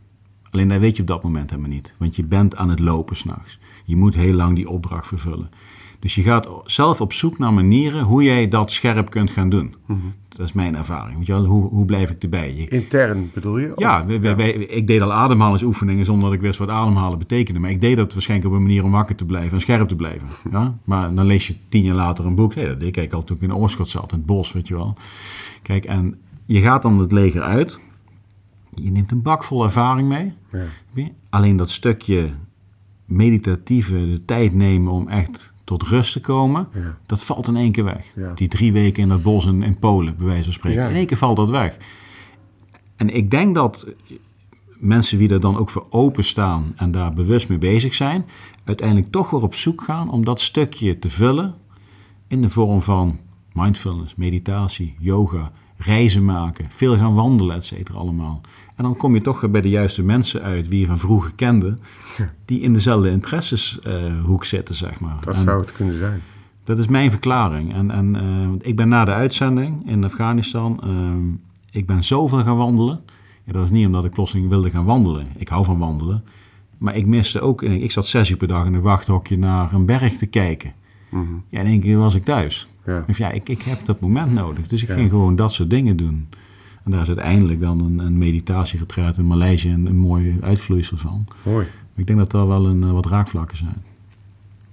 [0.51, 1.95] Alleen dat weet je op dat moment helemaal niet.
[1.99, 3.59] Want je bent aan het lopen s'nachts.
[3.85, 5.51] Je moet heel lang die opdracht vervullen.
[5.99, 9.75] Dus je gaat zelf op zoek naar manieren hoe jij dat scherp kunt gaan doen.
[9.87, 10.15] Mm -hmm.
[10.37, 11.16] Dat is mijn ervaring.
[11.16, 12.55] Weet je wel, hoe, hoe blijf ik erbij?
[12.55, 13.72] Je, Intern bedoel je?
[13.76, 14.07] Ja.
[14.07, 17.61] We, ik deed al ademhalingsoefeningen zonder dat ik wist wat ademhalen betekende.
[17.61, 19.97] Maar ik deed dat waarschijnlijk op een manier om wakker te blijven en scherp te
[19.97, 20.28] blijven.
[20.51, 20.74] Ja?
[20.84, 22.55] Maar dan lees je tien jaar later een boek.
[22.55, 24.74] Hey, dat deed ik al toen ik in Oorschot zat, in het bos, weet je
[24.74, 24.97] wel.
[25.62, 27.78] Kijk, en je gaat dan het leger uit.
[28.74, 30.32] Je neemt een bak vol ervaring mee.
[30.95, 31.09] Ja.
[31.30, 32.30] Alleen dat stukje
[33.05, 36.99] meditatieve, de tijd nemen om echt tot rust te komen, ja.
[37.07, 38.05] dat valt in één keer weg.
[38.14, 38.33] Ja.
[38.35, 40.83] Die drie weken in het bos in, in Polen, bij wijze van spreken.
[40.83, 40.89] Ja.
[40.89, 41.77] In één keer valt dat weg.
[42.97, 43.89] En ik denk dat
[44.79, 48.27] mensen die er dan ook voor openstaan en daar bewust mee bezig zijn,
[48.64, 51.55] uiteindelijk toch weer op zoek gaan om dat stukje te vullen
[52.29, 53.19] in de vorm van
[53.53, 58.41] mindfulness, meditatie, yoga, reizen maken, veel gaan wandelen, et cetera, allemaal.
[58.74, 61.33] En dan kom je toch weer bij de juiste mensen uit, wie je van vroeger
[61.35, 61.79] kende,
[62.45, 65.16] die in dezelfde interesseshoek uh, zitten, zeg maar.
[65.20, 66.20] Dat en zou het kunnen zijn.
[66.64, 67.74] Dat is mijn verklaring.
[67.74, 70.91] En, en uh, ik ben na de uitzending in Afghanistan, uh,
[71.70, 73.01] ik ben zoveel gaan wandelen.
[73.45, 75.27] Ja, dat was niet omdat ik plotseling wilde gaan wandelen.
[75.37, 76.24] Ik hou van wandelen.
[76.79, 79.87] Maar ik miste ook, ik zat zes uur per dag in een wachthokje naar een
[79.87, 80.72] berg te kijken.
[81.11, 81.43] Mm -hmm.
[81.49, 82.68] Ja, in één keer was ik thuis.
[82.87, 83.05] Ja.
[83.07, 84.66] Dus ja, ik, ik heb dat moment nodig.
[84.68, 84.95] Dus ik ja.
[84.95, 86.28] ging gewoon dat soort dingen doen.
[86.84, 91.26] En daar is uiteindelijk dan een, een meditatiegetreid in Maleisië een, een mooi uitvloeisel van.
[91.43, 91.66] Mooi.
[91.95, 93.82] Ik denk dat er wel een, uh, wat raakvlakken zijn.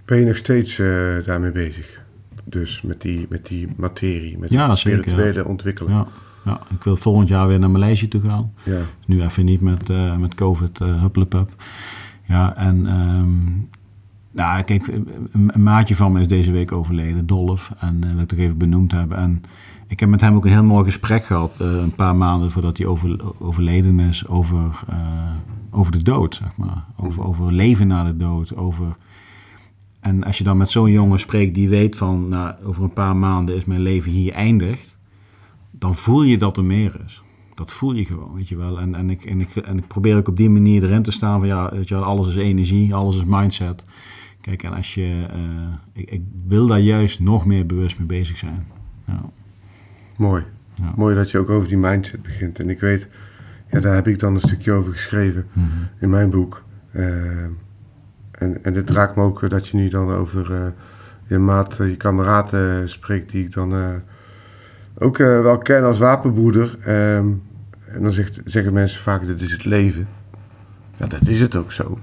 [0.06, 2.02] Ben je nog steeds uh, daarmee bezig?
[2.44, 5.50] Dus met die, met die materie, met ja, het spirituele zeker, ja.
[5.50, 5.94] ontwikkelen?
[5.94, 6.08] Ja.
[6.46, 8.54] ja, ik wil volgend jaar weer naar Maleisië toe gaan.
[8.64, 8.82] Ja.
[9.06, 11.64] Nu even niet met, uh, met COVID, uh, hupplepup.
[12.28, 13.70] Ja, en um,
[14.34, 17.72] nou, kijk, een, een, maatje van me is deze week overleden, Dolf.
[17.80, 19.18] En uh, wil ik toch even benoemd hebben.
[19.18, 19.44] En
[19.88, 22.78] ik heb met hem ook een heel mooi gesprek gehad, uh, een paar maanden voordat
[22.78, 24.98] hij over, overleden is, over, uh,
[25.72, 26.84] over de dood, zeg maar.
[26.98, 28.96] Over, over leven na de dood, over...
[30.00, 33.16] En als je dan met zo'n jongen spreekt die weet van, nou, over een paar
[33.16, 34.96] maanden is mijn leven hier eindigd,
[35.72, 37.22] dan voel je dat er meer is.
[37.56, 38.80] Dat voel je gewoon, weet je wel.
[38.80, 41.40] En, en, ik, en, ik, en ik probeer ook op die manier erin te staan
[41.40, 43.86] van, ja, weet je wel, alles is energie, alles is mindset.
[44.44, 48.38] Kijk, en als je, uh, ik, ik, wil daar juist nog meer bewust mee bezig
[48.38, 48.66] zijn.
[50.18, 50.44] Mooi.
[50.96, 52.60] Mooi dat je ook over die mindset begint.
[52.60, 53.08] En ik weet,
[53.72, 55.88] ja, daar heb ik dan een stukje over geschreven mm -hmm.
[56.00, 56.64] in mijn boek.
[56.92, 57.06] Uh,
[58.32, 60.68] en, en het raakt me ook dat je nu dan over uh,
[61.28, 64.02] je maat, je kameraad spreekt, die ik dan
[64.98, 66.78] ook wel ken als wapenbroeder.
[67.16, 67.42] Um,
[67.86, 70.08] en dan zegt, zeggen mensen vaak, dit is het leven.
[70.98, 72.00] Ja, dat is het ook zo.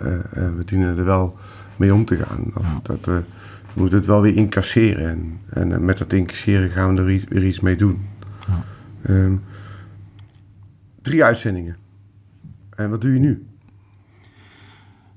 [0.00, 1.36] Eh, eh, we dienen er wel
[1.76, 2.44] mee om te gaan.
[2.54, 3.16] Of dat, eh,
[3.74, 5.08] we moeten het wel weer incasseren.
[5.50, 8.06] En, en met dat incasseren gaan we er iets- weer iets mee doen.
[8.46, 8.64] Ja.
[9.02, 9.36] Ehm,
[11.02, 11.76] drie uitzendingen.
[12.76, 13.46] En wat doe je nu?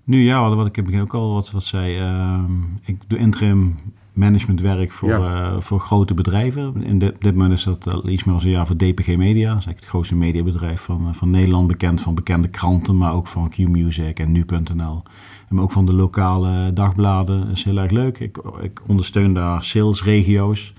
[0.03, 1.97] Nu ja, wat, ik het begin ook al wat, wat zei.
[1.97, 2.51] ehm,
[2.81, 3.75] ik doe interim
[4.17, 5.51] managementwerk voor, Ja.
[5.51, 6.83] eh, voor grote bedrijven.
[6.83, 9.23] In dit, dit moment is dat al iets meer dan een jaar voor DPG Media.
[9.25, 11.67] Dat is eigenlijk het grootste mediabedrijf van, eh, van Nederland.
[11.67, 15.03] Bekend van bekende kranten, maar ook van Q-Music en Nu.nl.
[15.49, 17.47] En maar ook van de lokale dagbladen.
[17.47, 18.19] Dat is heel erg leuk.
[18.19, 20.73] Ik, ik ondersteun daar salesregio's.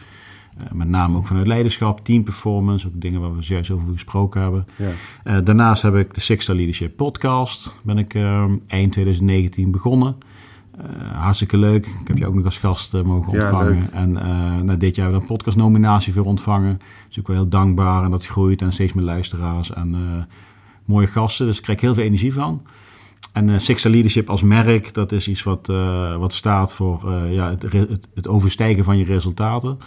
[0.59, 2.86] Eh, met name ook vanuit leiderschap, team performance.
[2.86, 4.66] Ook dingen waar we zojuist over gesproken hebben.
[4.76, 4.89] Ja.
[5.24, 7.72] Eh, daarnaast heb ik de Six Star Leadership podcast.
[7.82, 10.16] Ben ik eh, eind 2019 begonnen.
[10.79, 11.87] Eh, hartstikke leuk.
[11.87, 13.93] Ik heb je ook nog als gast eh, mogen ontvangen.
[13.93, 16.81] En eh nou, dit jaar hebben we een podcastnominatie voor ontvangen.
[17.09, 18.05] Dus ook wel heel dankbaar.
[18.05, 19.97] En dat groeit en steeds meer luisteraars en
[20.85, 21.47] mooie gasten.
[21.47, 22.62] Dus ik krijg heel veel energie van.
[23.33, 25.66] En Six Star Leadership als merk, dat is iets wat,
[26.18, 29.79] wat staat voor ja, het, het, het overstijgen van je resultaten.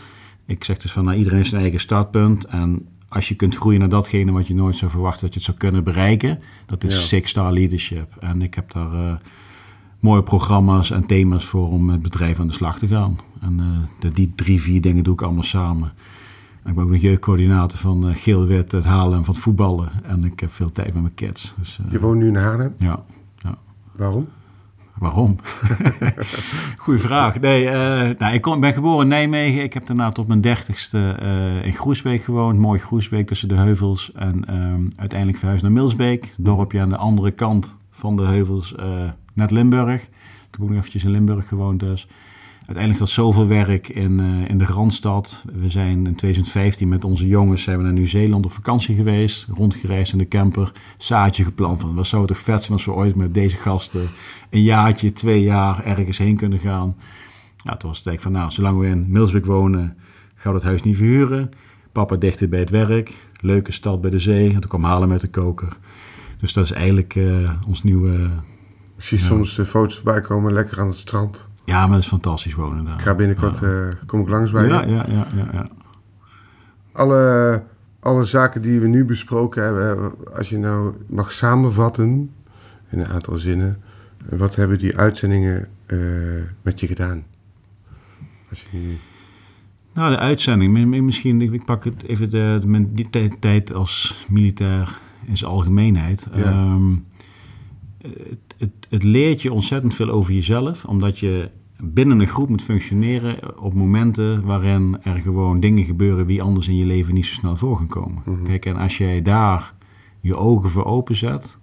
[0.45, 2.45] Ik zeg dus van nou, iedereen heeft zijn eigen startpunt.
[2.45, 5.47] En als je kunt groeien naar datgene wat je nooit zou verwachten dat je het
[5.47, 6.99] zou kunnen bereiken, dat is Ja.
[6.99, 8.15] Six Star Leadership.
[8.19, 9.21] En ik heb daar
[10.01, 13.17] mooie programma's en thema's voor om met bedrijven aan de slag te gaan.
[13.41, 15.91] En de- die drie, vier dingen doe ik allemaal samen.
[16.63, 19.89] En ik ben ook nog jeugdcoördinator van eh, Geel-Wit, het halen en van het voetballen.
[20.03, 21.53] En ik heb veel tijd met mijn kids.
[21.59, 22.73] Dus, eh, Je woont nu in Haarlem.
[22.77, 22.99] ja,
[23.37, 23.57] ja.
[23.95, 24.27] Waarom?
[24.97, 25.35] Waarom?
[26.77, 27.39] Goeie vraag.
[27.39, 27.63] Nee,
[28.19, 29.63] nou, ik ben geboren in Nijmegen.
[29.63, 31.15] Ik heb daarna tot mijn dertigste
[31.63, 32.59] in Groesbeek gewoond.
[32.59, 34.11] Mooi Groesbeek tussen de heuvels.
[34.15, 36.33] En ehm, uiteindelijk verhuisd naar Milsbeek.
[36.37, 38.75] Dorpje aan de andere kant van de heuvels,
[39.41, 40.01] net Limburg.
[40.01, 40.07] Ik
[40.51, 42.07] heb ook nog eventjes in Limburg gewoond dus.
[42.57, 45.43] Uiteindelijk dat zoveel werk in, eh, in de Randstad.
[45.53, 49.47] We zijn in 2015 met onze jongens zijn we naar Nieuw-Zeeland op vakantie geweest.
[49.55, 50.71] Rondgereisd in de camper.
[50.97, 54.07] Zaadje geplant van wat zou toch vet zijn als we ooit met deze gasten
[54.49, 56.95] een jaartje, twee jaar ergens heen kunnen gaan.
[57.63, 59.97] Ja, toen was het van nou, zolang we in Milsbeek wonen,
[60.35, 61.51] gaan we het huis niet verhuren.
[61.91, 63.13] Papa dichter bij het werk.
[63.39, 64.53] Leuke stad bij de zee.
[64.53, 65.77] En toen kwam halen met de koker.
[66.39, 68.29] Dus dat is eigenlijk eh, ons nieuwe...
[69.01, 71.47] Ik zie soms de foto's voorbij komen, lekker aan het strand.
[71.65, 72.93] Ja, maar het is fantastisch wonen daar.
[72.93, 74.69] Ik ga binnenkort, eh, kom ik langs bij je.
[74.69, 75.67] Ja, ja, ja, ja, ja.
[76.91, 77.63] Alle,
[77.99, 82.31] alle zaken die we nu besproken hebben, als je nou mag samenvatten
[82.89, 83.81] in een aantal zinnen,
[84.29, 85.97] wat hebben die uitzendingen eh,
[86.61, 87.23] met je gedaan?
[88.49, 88.95] Als je
[89.93, 90.73] Nou, de uitzending.
[90.73, 96.27] mi- mi- Misschien, ik pak het even de, die tijd- als militair in zijn algemeenheid.
[96.33, 96.43] Ja.
[96.43, 96.91] Ehm,
[98.61, 103.61] het, het, leert je ontzettend veel over jezelf, omdat je binnen een groep moet functioneren
[103.61, 107.55] op momenten waarin er gewoon dingen gebeuren die anders in je leven niet zo snel
[107.55, 108.21] voor gaan komen.
[108.25, 108.43] Mhm.
[108.45, 109.73] Kijk, en als jij daar
[110.19, 111.57] je ogen voor openzet,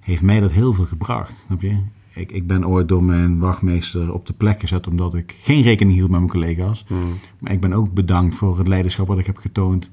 [0.00, 1.32] heeft mij dat heel veel gebracht.
[1.46, 1.76] Snap je?
[2.14, 5.96] Ik, ik ben ooit door mijn wachtmeester op de plek gezet omdat ik geen rekening
[5.96, 6.84] hield met mijn collega's.
[6.86, 9.90] hmm, Maar ik ben ook bedankt voor het leiderschap wat ik heb getoond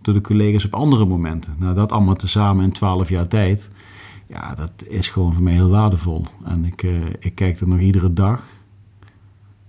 [0.00, 1.54] door de collega's op andere momenten.
[1.58, 3.70] Nou, dat allemaal tezamen in 12 jaar tijd.
[4.32, 6.26] Ja, dat is gewoon voor mij heel waardevol.
[6.44, 8.42] En ik, eh, ik kijk er nog iedere dag.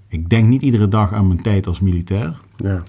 [0.07, 2.37] Ik denk niet iedere dag aan mijn tijd als militair.
[2.55, 2.83] ja,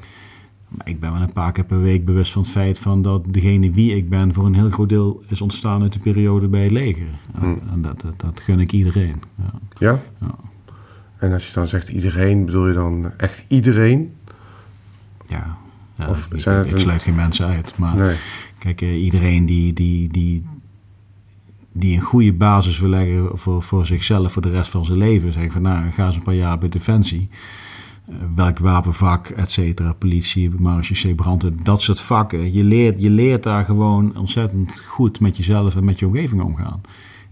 [0.69, 3.23] Maar ik ben wel een paar keer per week bewust van het feit van dat
[3.27, 6.63] degene wie ik ben voor een heel groot deel is ontstaan uit de periode bij
[6.63, 7.07] het leger.
[7.35, 7.61] En, Hmm.
[7.73, 9.23] en dat, dat, dat gun ik iedereen.
[9.35, 9.53] Ja.
[9.79, 10.01] ja?
[10.21, 10.35] Ja.
[11.19, 14.13] En als je dan zegt iedereen, bedoel je dan echt iedereen?
[15.29, 15.57] Ja.
[15.99, 16.33] Ja, Of ik,
[16.73, 17.79] ik sluit geen mensen uit.
[17.79, 18.17] Maar Nee.
[18.59, 20.45] Kijk, eh, iedereen die, die, die,
[21.77, 25.33] die een goede basis wil leggen voor, voor zichzelf, voor de rest van zijn leven.
[25.33, 27.29] Zeg van, nou, ga eens een paar jaar bij Defensie.
[28.09, 32.53] Eh, welk wapenvak, et cetera, politie, marechaussee, branden, dat soort vakken.
[32.53, 36.81] Je leert, je leert daar gewoon ontzettend goed met jezelf en met je omgeving omgaan.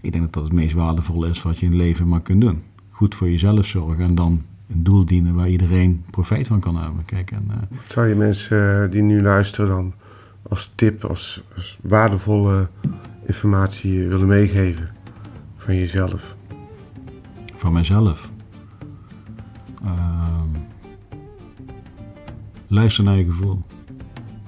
[0.01, 2.41] Ik denk dat dat het meest waardevolle is wat je in het leven maar kunt
[2.41, 2.61] doen.
[2.89, 7.05] Goed voor jezelf zorgen en dan een doel dienen waar iedereen profijt van kan hebben.
[7.05, 9.93] Kijk, en, Wat zou je mensen eh, die nu luisteren dan
[10.49, 11.43] als tip, als
[11.81, 12.67] waardevolle
[13.25, 14.89] informatie willen meegeven
[15.57, 16.35] van jezelf?
[17.55, 18.29] Van mijzelf.
[19.83, 20.49] Ehm,
[22.67, 23.61] Luister naar je gevoel.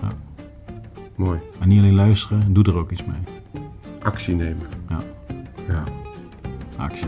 [0.01, 0.07] Ja.
[1.15, 1.39] Mooi.
[1.59, 3.63] En niet alleen luisteren, doe er ook iets mee.
[4.01, 4.67] Actie nemen.
[4.89, 4.99] Ja.
[5.67, 5.83] ja.
[6.77, 7.07] Actie.